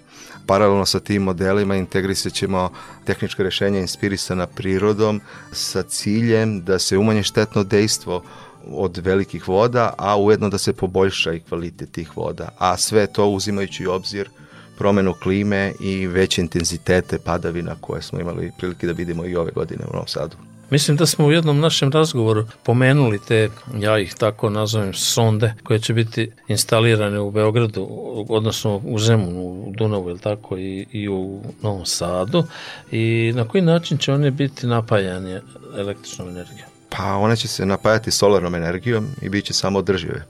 [0.48, 2.70] Paralelno sa tim modelima integrisat ćemo
[3.06, 8.24] tehnička rešenja inspirisana prirodom sa ciljem da se umanje štetno dejstvo
[8.68, 12.50] od velikih voda, a ujedno da se poboljša i kvalitet tih voda.
[12.58, 14.30] A sve to uzimajući u obzir
[14.78, 19.84] promenu klime i veće intenzitete padavina koje smo imali prilike da vidimo i ove godine
[19.86, 20.55] u Novom Sadu.
[20.76, 23.50] Mislim da smo u jednom našem razgovoru pomenuli te,
[23.80, 27.88] ja ih tako nazovem, sonde koje će biti instalirane u Beogradu,
[28.30, 32.44] odnosno u Zemunu, u Dunavu, ili tako, i, i u Novom Sadu.
[32.92, 35.42] I na koji način će one biti napajane
[35.78, 36.68] električnom energijom?
[36.90, 40.26] Pa one će se napajati solarnom energijom i bit će samo održive.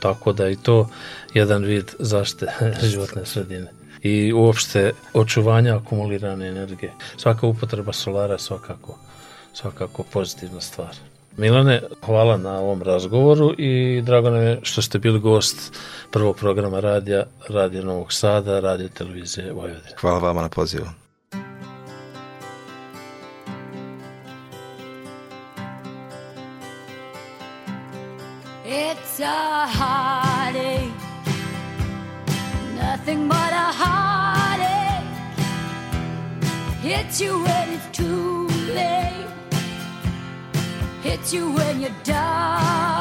[0.00, 0.88] Tako da i to
[1.34, 2.46] jedan vid zaštite
[2.90, 3.72] životne sredine
[4.02, 6.92] i uopšte očuvanja akumulirane energije.
[7.16, 8.98] Svaka upotreba solara svakako
[9.56, 10.96] svakako pozitivna stvar.
[11.36, 15.72] Milane, hvala na ovom razgovoru i drago nam je što ste bili gost
[16.10, 19.96] prvog programa radija, Radija Novog Sada, Radio Televizije Vojvodine.
[20.00, 20.86] Hvala vama na pozivu.
[28.66, 30.92] It's a heartache
[32.82, 35.06] Nothing but a heartache
[36.82, 37.65] Hits you when
[41.16, 42.95] hits you when you're down.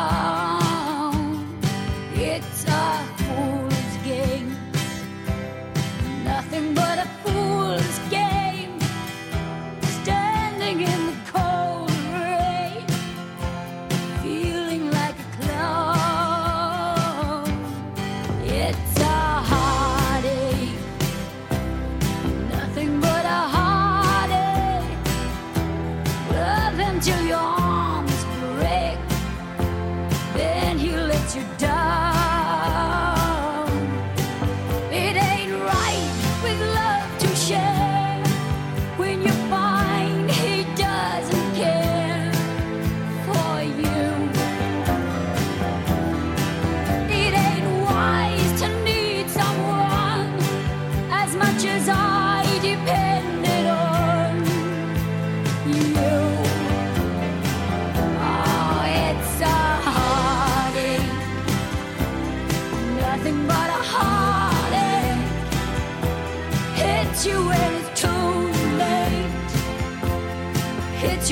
[71.16, 71.32] Hits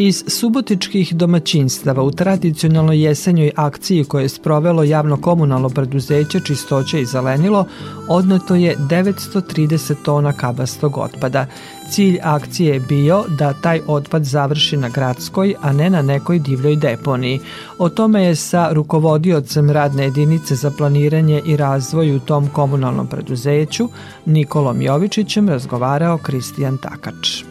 [0.00, 7.06] Iz subotičkih domaćinstava u tradicionalnoj jesenjoj akciji koje je sprovelo javno komunalno preduzeće Čistoće i
[7.06, 7.64] zelenilo
[8.08, 11.46] odneto je 930 tona kabastog otpada.
[11.90, 16.76] Cilj akcije je bio da taj otpad završi na gradskoj, a ne na nekoj divljoj
[16.76, 17.40] deponiji.
[17.78, 23.88] O tome je sa rukovodiocem radne jedinice za planiranje i razvoj u tom komunalnom preduzeću
[24.26, 27.47] Nikolom Jovičićem razgovarao Kristijan Takač.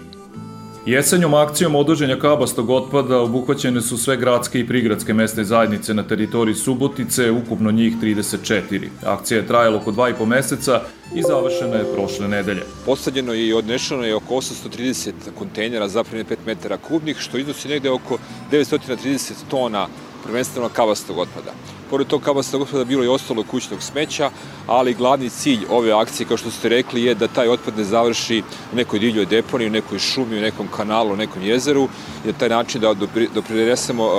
[0.88, 6.56] Jesenjom akcijom odvoženja kabastog otpada obuhvaćene su sve gradske i prigradske mesne zajednice na teritoriji
[6.56, 8.88] Subotice, ukupno njih 34.
[9.06, 10.82] Akcija je trajala oko dva i po meseca
[11.16, 12.64] i završena je prošle nedelje.
[12.86, 17.90] Posađeno je i odnešeno je oko 830 kontejnera zapremljene 5 metara kubnih, što iznosi negde
[17.90, 18.18] oko
[18.52, 19.88] 930 tona
[20.24, 21.52] prvenstveno kabastog otpada.
[21.90, 24.30] Pored tog kabastog otpada bilo je ostalo kućnog smeća,
[24.68, 28.44] ali glavni cilj ove akcije, kao što ste rekli, je da taj otpad ne završi
[28.74, 31.88] u nekoj divljoj deponiji, u nekoj šumi, u nekom kanalu, u nekom jezeru
[32.26, 34.10] i na taj način da dopri- doprinesemo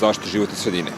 [0.00, 0.90] zaštiti životne sredine.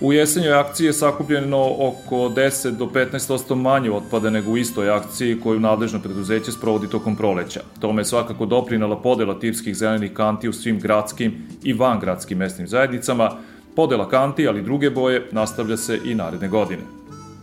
[0.00, 5.40] U jesenjoj akciji je sakupljeno oko 10 do 15% manje otpada nego u istoj akciji
[5.40, 7.60] koju nadležno preduzeće sprovodi tokom proleća.
[7.80, 13.30] Tome je svakako doprinala podela tipskih zelenih kanti u svim gradskim i vangradskim mesnim zajednicama.
[13.76, 16.82] Podela kanti, ali druge boje, nastavlja se i naredne godine.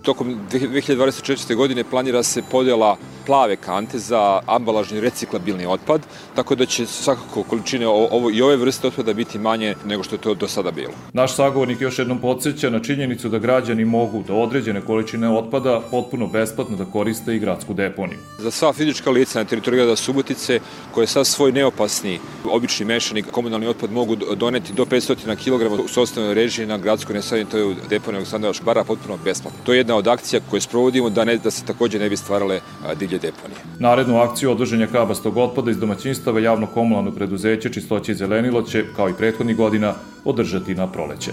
[0.04, 1.56] Tokom 2024.
[1.56, 6.02] godine planira se podela plave kante za ambalažni reciklabilni otpad,
[6.36, 10.22] tako da će svakako količine ovo, i ove vrste otpada biti manje nego što je
[10.22, 10.92] to do sada bilo.
[11.14, 16.28] Naš sagovornik još jednom podsjeća na činjenicu da građani mogu da određene količine otpada potpuno
[16.28, 18.20] besplatno da koriste i gradsku deponiju.
[18.40, 20.60] Za sva fizička lica na teritoriji grada Subotice,
[20.92, 22.20] koje sad svoj neopasni,
[22.52, 27.16] obični mešani komunalni otpad mogu do- doneti do 500 kg u sostavnoj režiji na gradskoj
[27.16, 29.60] nesanitovoj deponiju Aleksandra Škvara potpuno besplatno.
[29.64, 32.60] To je jedna od akcija koje sprovodimo da, ne, da se takođe ne bi stvarale
[33.00, 33.60] divlje deponije.
[33.80, 39.10] Narednu akciju odvoženja kabastog otpada iz domaćinstava javno komunalno preduzeće Čistoće i zelenilo će, kao
[39.10, 39.94] i prethodnih godina,
[40.26, 41.32] održati na proleće.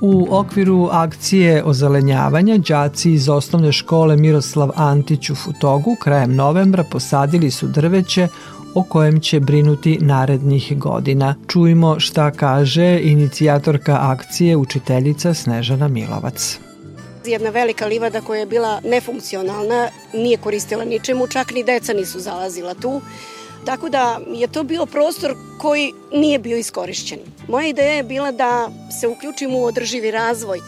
[0.00, 7.50] U okviru akcije ozelenjavanja đaci iz osnovne škole Miroslav Antić u Futogu krajem novembra posadili
[7.50, 8.28] su drveće
[8.74, 11.34] o kojem će brinuti narednih godina.
[11.48, 16.58] Čujmo šta kaže inicijatorka akcije učiteljica Snežana Milovac.
[17.24, 22.74] Jedna velika livada koja je bila nefunkcionalna, nije koristila ničemu, čak ni deca nisu zalazila
[22.74, 23.00] tu.
[23.64, 27.18] Tako da je to bio prostor koji nije bio iskorišćen.
[27.48, 30.60] Moja ideja je bila da se uključimo u održivi razvoj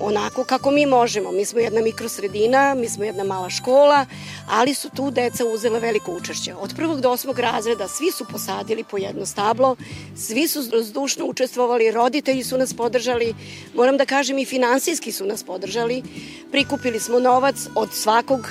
[0.00, 1.32] onako kako mi možemo.
[1.32, 4.06] Mi smo jedna mikrosredina, mi smo jedna mala škola,
[4.48, 6.54] ali su tu deca uzela veliko učešće.
[6.54, 9.76] Od prvog do osmog razreda svi su posadili po jedno stablo,
[10.16, 13.34] svi su zdušno učestvovali, roditelji su nas podržali,
[13.74, 16.02] moram da kažem i finansijski su nas podržali.
[16.50, 18.50] Prikupili smo novac od svakog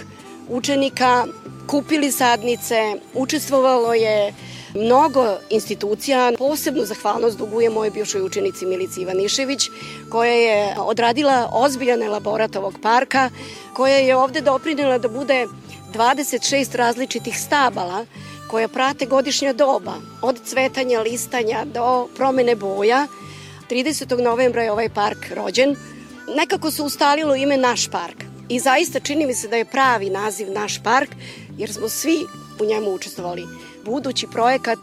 [0.49, 1.25] učenika,
[1.67, 2.75] kupili sadnice,
[3.13, 4.33] učestvovalo je
[4.75, 9.69] Mnogo institucija, posebnu zahvalnost duguje moje bivšoj učenici Milici Ivanišević,
[10.09, 13.29] koja je odradila ozbiljan elaborat ovog parka,
[13.73, 15.47] koja je ovde doprinila da bude
[15.93, 18.05] 26 različitih stabala
[18.51, 23.07] koja prate godišnja doba, od cvetanja, listanja do promene boja.
[23.69, 24.21] 30.
[24.21, 25.75] novembra je ovaj park rođen.
[26.35, 28.23] Nekako se ustalilo ime Naš park.
[28.49, 31.09] I zaista čini mi se da je pravi naziv Naš park,
[31.57, 32.25] jer smo svi
[32.59, 33.47] u njemu učestvovali.
[33.85, 34.79] Budući projekat,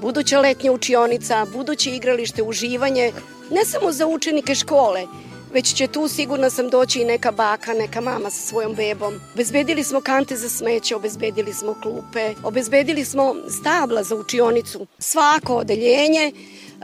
[0.00, 3.12] buduća letnja učionica, buduće igralište, uživanje,
[3.50, 5.06] ne samo za učenike škole,
[5.52, 9.20] već će tu sigurno sam doći i neka baka, neka mama sa svojom bebom.
[9.34, 14.86] Obezbedili smo kante za smeće, obezbedili smo klupe, obezbedili smo stabla za učionicu.
[14.98, 16.32] Svako odeljenje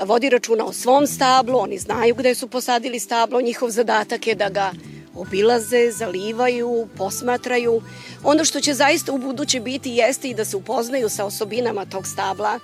[0.04, 4.48] vodi računa o svom stablu, oni znaju gde su posadili stablo, njihov zadatak je da
[4.48, 4.72] ga
[5.20, 7.82] obilaze, zalivaju, posmatraju.
[8.24, 12.06] Ono što će zaista u buduće biti jeste i da se upoznaju sa osobinama tog
[12.06, 12.58] stabla,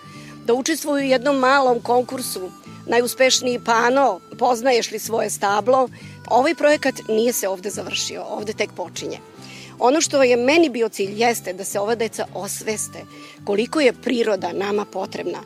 [0.47, 2.51] da učestvuju u jednom malom konkursu
[2.87, 5.89] najuspešniji pano, poznaješ li svoje stablo.
[6.31, 9.19] Ovaj projekat nije se ovde završio, ovde tek počinje.
[9.79, 13.05] Ono što je meni bio cilj jeste da se ova deca osveste
[13.45, 15.39] koliko je priroda nama potrebna.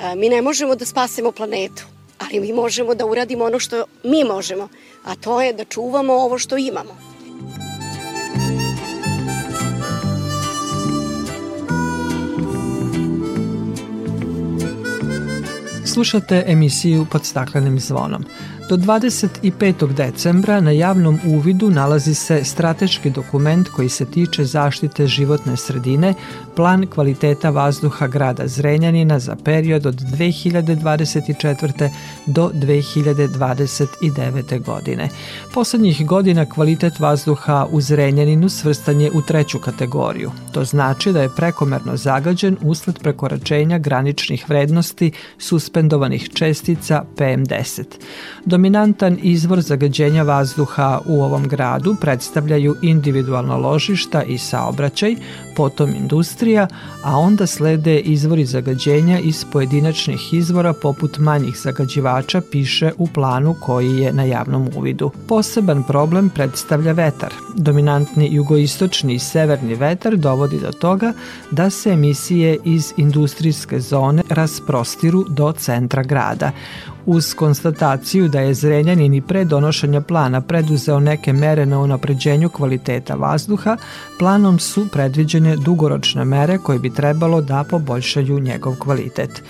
[0.00, 1.82] E, mi ne možemo da spasemo planetu,
[2.24, 4.68] ali mi možemo da uradimo ono što mi možemo,
[5.04, 6.96] a to je da čuvamo ovo što imamo.
[15.84, 18.24] Slušate emisiju pod staklenim zvonom.
[18.68, 19.92] Do 25.
[19.92, 26.14] decembra na javnom uvidu nalazi se strateški dokument koji se tiče zaštite životne sredine,
[26.56, 31.90] plan kvaliteta vazduha grada Zrenjanina za period od 2024.
[32.26, 34.64] do 2029.
[34.64, 35.08] godine.
[35.54, 40.30] Poslednjih godina kvalitet vazduha u Zrenjaninu svrstan je u treću kategoriju.
[40.52, 47.84] To znači da je prekomerno zagađen usled prekoračenja graničnih vrednosti suspendovanih čestica PM10.
[48.52, 55.14] Dominantan izvor zagađenja vazduha u ovom gradu predstavljaju individualna ložišta i saobraćaj,
[55.56, 56.66] potom industrija,
[57.02, 63.98] a onda slede izvori zagađenja iz pojedinačnih izvora poput manjih zagađivača piše u planu koji
[63.98, 65.10] je na javnom uvidu.
[65.28, 67.32] Poseban problem predstavlja vetar.
[67.54, 71.12] Dominantni jugoistočni i severni vetar dovodi do toga
[71.50, 76.50] da se emisije iz industrijske zone rasprostiru do centra grada.
[77.06, 83.14] Uz konstataciju da je Zrenjanin i pre donošenja plana preduzeo neke mere na unapređenju kvaliteta
[83.14, 83.76] vazduha,
[84.18, 89.42] planom su predviđene dugoročne mere koje bi trebalo da poboljšaju njegov kvalitet.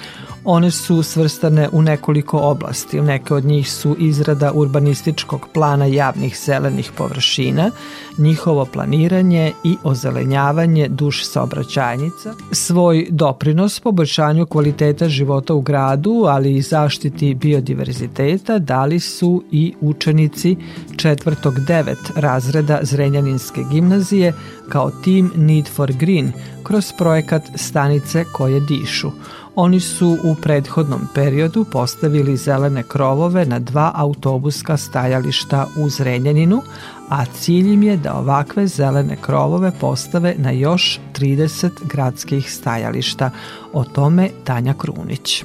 [0.45, 3.01] One su svrstane u nekoliko oblasti.
[3.01, 7.70] Neke od njih su izrada urbanističkog plana javnih zelenih površina,
[8.18, 16.62] njihovo planiranje i ozelenjavanje duš saobraćajnica, svoj doprinos poboljšanju kvaliteta života u gradu, ali i
[16.62, 20.57] zaštiti biodiverziteta dali su i učenici
[20.97, 24.32] četvrtog devet razreda Zrenjaninske gimnazije
[24.68, 26.32] kao tim Need for Green
[26.62, 29.11] kroz projekat Stanice koje dišu–
[29.55, 36.62] Oni su u prethodnom periodu postavili zelene krovove na dva autobuska stajališta u Zrenjaninu,
[37.09, 43.30] a cilj im je da ovakve zelene krovove postave na još 30 gradskih stajališta.
[43.72, 45.44] O tome Tanja Krunić.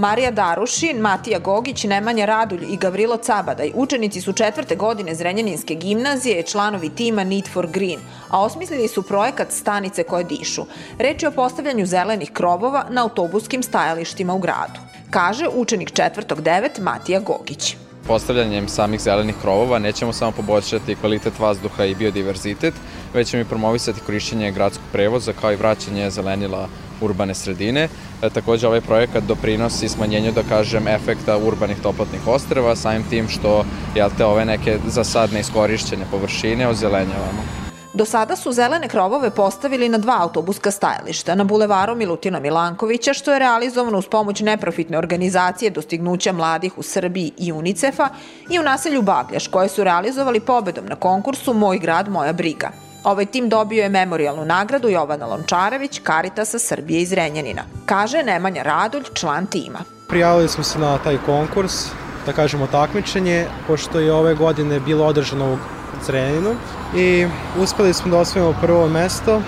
[0.00, 6.42] Marija Darušin, Matija Gogić, Nemanja Radulj i Gavrilo Cabadaj učenici su četvrte godine Zrenjaninske gimnazije,
[6.42, 10.64] članovi tima Need for Green, a osmislili su projekat Stanice koje dišu.
[10.98, 14.80] Reč je o postavljanju zelenih krovova na autobuskim stajalištima u gradu.
[15.10, 17.76] Kaže učenik četvrtog devet Matija Gogić
[18.06, 22.74] postavljanjem samih zelenih krovova nećemo samo poboljšati kvalitet vazduha i biodiverzitet,
[23.14, 26.68] već ćemo i promovisati korišćenje gradskog prevoza kao i vraćanje zelenila
[27.00, 27.88] urbane sredine.
[28.22, 33.64] E, takođe ovaj projekat doprinosi smanjenju, da kažem, efekta urbanih toplotnih ostreva, samim tim što
[33.94, 37.69] jel te, ove neke za sad neiskorišćene površine ozelenjavamo.
[37.92, 43.32] Do sada su zelene krovove postavili na dva autobuska stajališta, na bulevaru Milutina Milankovića, što
[43.32, 48.08] je realizovano uz pomoć neprofitne organizacije dostignuća mladih u Srbiji i UNICEF-a
[48.50, 52.70] i u naselju Bagljaš, koje su realizovali pobedom na konkursu Moj grad, moja briga.
[53.04, 57.62] Ovaj tim dobio je memorialnu nagradu Jovana Lončarević, Karitasa Srbije iz Renjanina.
[57.86, 59.78] Kaže Nemanja Radulj, član tima.
[60.08, 61.86] Prijavili smo se na taj konkurs,
[62.26, 65.58] da kažemo takmičenje, pošto je ove godine bilo održano
[66.06, 66.54] Zrenjaninu
[66.96, 67.26] i
[67.58, 69.42] uspeli smo da osvojimo prvo mesto,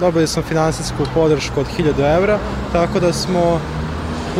[0.00, 2.38] dobili smo finansijsku podršku od 1000 evra,
[2.72, 3.60] tako da smo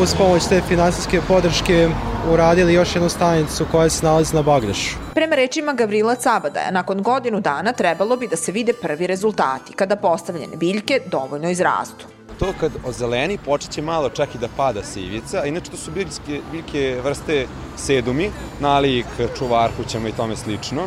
[0.02, 1.88] uz pomoć te finansijske podrške
[2.32, 4.96] uradili još jednu stanicu koja se nalazi na Bagrešu.
[5.14, 9.96] Prema rečima Gavrila Cabadaja, nakon godinu dana trebalo bi da se vide prvi rezultati, kada
[9.96, 12.06] postavljene biljke dovoljno izrastu.
[12.38, 15.76] to kad ozeleni počet će malo čak i da pada se ivica, a inače to
[15.76, 17.46] su biljke, biljke vrste
[17.76, 18.30] sedumi,
[18.60, 19.06] nalik,
[19.38, 20.82] čuvar kućama i tome slično.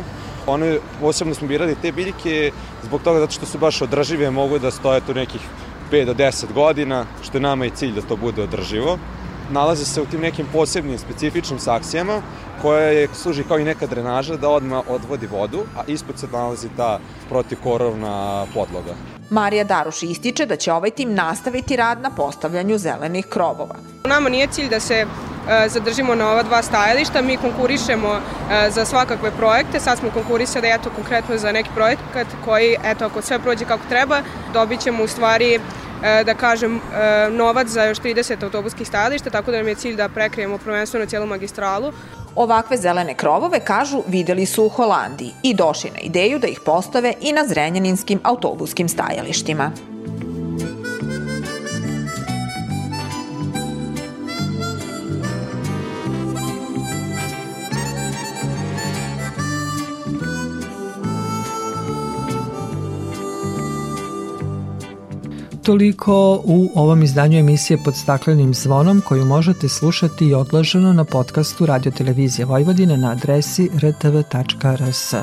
[0.46, 4.70] One, posebno smo birali te biljke zbog toga zato što su baš održive, mogu da
[4.70, 5.40] stoje tu nekih
[5.90, 8.98] 5 do 10 godina, što je nama i cilj da to bude održivo.
[9.52, 12.22] Nalaze se u tim nekim posebnim, specifičnim saksijama,
[12.62, 16.68] koja je, služi kao i neka drenaža da odma odvodi vodu, a ispod se nalazi
[16.76, 16.98] ta
[17.28, 18.94] protikorovna podloga.
[19.30, 23.76] Marija Daruš ističe da će ovaj tim nastaviti rad na postavljanju zelenih krovova.
[24.04, 28.84] Nama nije cilj da se e, zadržimo na ova dva stajališta, mi konkurišemo e, za
[28.84, 33.64] svakakve projekte, sad smo konkurisali eto konkretno za neki projekat koji, eto ako sve prođe
[33.64, 34.22] kako treba,
[34.52, 35.60] dobit ćemo u stvari
[36.02, 36.80] da kažem,
[37.30, 41.26] novac za još 30 autobuskih stajališta, tako da nam je cilj da prekrijemo prvenstveno cijelu
[41.26, 41.92] magistralu.
[42.34, 47.14] Ovakve zelene krovove, kažu, videli su u Holandiji i došli na ideju da ih postave
[47.20, 49.91] i na zrenjaninskim autobuskim stajalištima.
[65.62, 71.66] Toliko u ovom izdanju emisije pod staklenim zvonom koju možete slušati i odloženo na podcastu
[71.66, 75.14] Radio Televizije Vojvodine na adresi rtv.rs.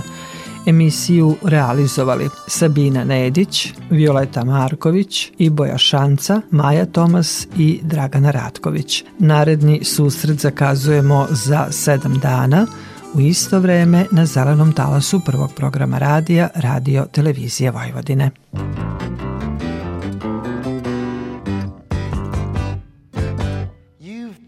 [0.66, 9.04] Emisiju realizovali Sabina Nedić, Violeta Marković, Iboja Šanca, Maja Tomas i Dragana Ratković.
[9.20, 12.68] Naredni susret zakazujemo za sedam dana
[13.14, 18.32] u isto vreme na zelenom talasu prvog programa radija Radio Televizije Vojvodine.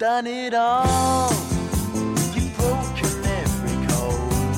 [0.02, 1.32] Done it all.
[2.34, 4.56] You've broken every code.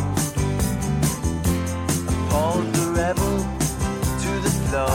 [2.08, 3.38] Appalled the rebel
[4.24, 4.88] to the floor.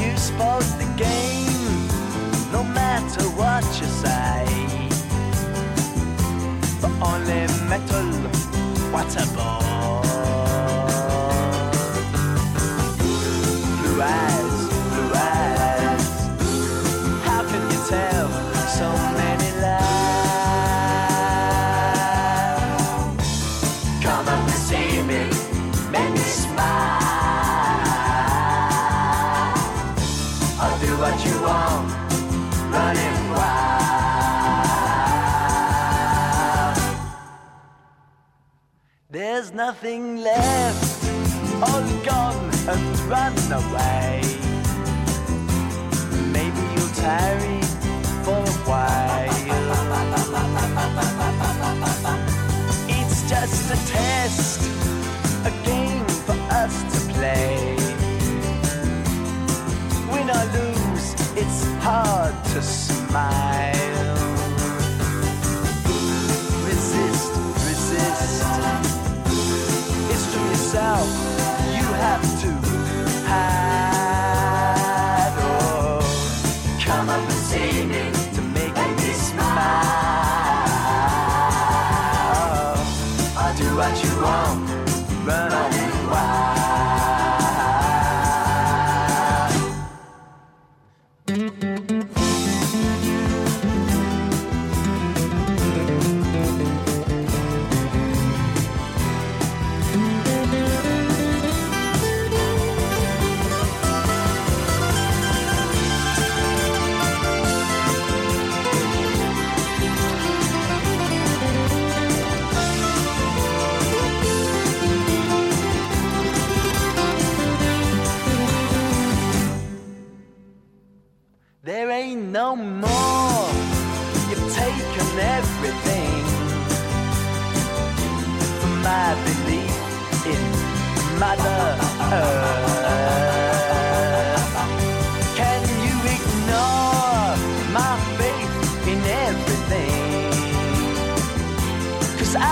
[0.00, 1.88] You spoke the game,
[2.52, 4.46] no matter what you say.
[6.80, 8.06] But only metal,
[8.92, 9.65] what a bore.
[39.66, 41.04] Nothing left,
[41.66, 44.20] all gone and run away
[46.36, 47.60] maybe you'll tarry
[48.24, 49.26] for a while.
[52.98, 54.60] It's just a test,
[55.50, 57.76] a game for us to play.
[60.12, 61.08] Win or lose,
[61.42, 63.65] it's hard to smile.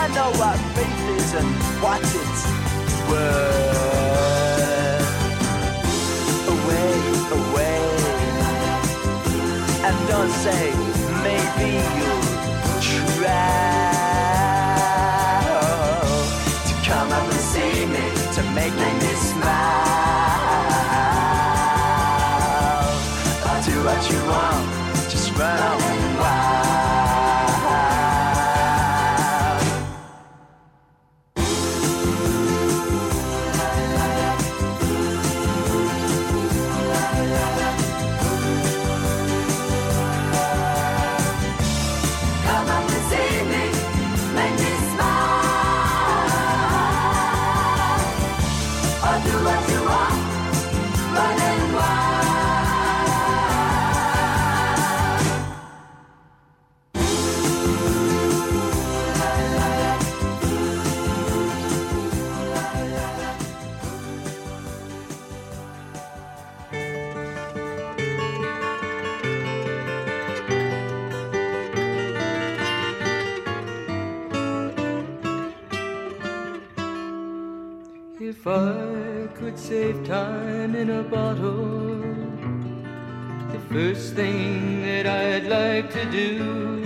[0.04, 1.48] I know what faith is and
[1.82, 2.42] what it's
[3.08, 3.88] worth.
[6.54, 6.92] Away,
[7.40, 7.80] away
[9.86, 10.64] and don't say
[11.24, 12.24] maybe you'll
[12.82, 13.83] try
[78.44, 81.96] If I could save time in a bottle,
[83.50, 86.84] the first thing that I'd like to do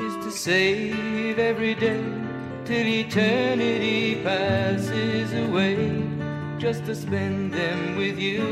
[0.00, 2.02] is to save every day
[2.64, 6.02] till eternity passes away,
[6.58, 8.42] just to spend them with you.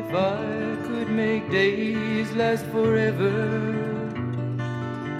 [0.00, 3.91] If I could make days last forever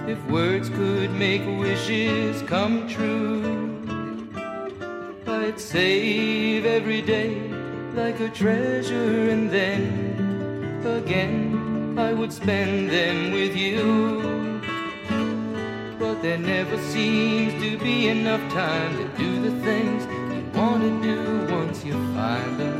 [0.07, 3.79] if words could make wishes come true,
[5.25, 7.37] I'd save every day
[7.93, 14.61] like a treasure, and then again I would spend them with you.
[15.99, 21.01] But there never seems to be enough time to do the things you want to
[21.01, 22.79] do once you find them.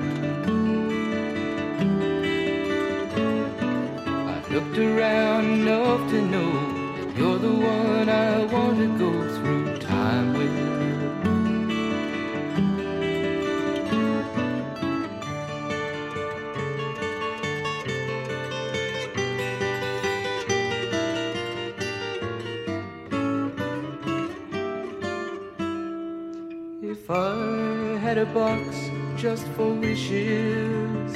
[4.27, 6.82] I looked around enough to know
[7.15, 10.63] you're the one I want to go through time with.
[26.81, 31.13] If I had a box just for wishes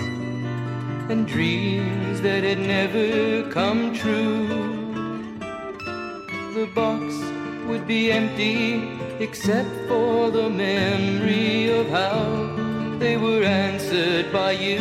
[1.10, 4.77] and dreams that had never come true
[6.58, 7.14] the box
[7.68, 8.82] would be empty
[9.20, 12.18] except for the memory of how
[12.98, 14.80] they were answered by you.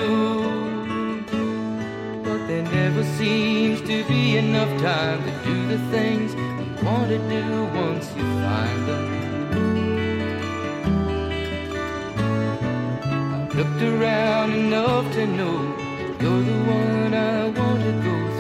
[2.25, 7.19] But there never seems to be enough time to do the things you want to
[7.19, 7.45] do
[7.85, 9.07] once you find them.
[13.35, 15.59] I've looked around enough to know
[16.21, 18.36] you're the one I want to go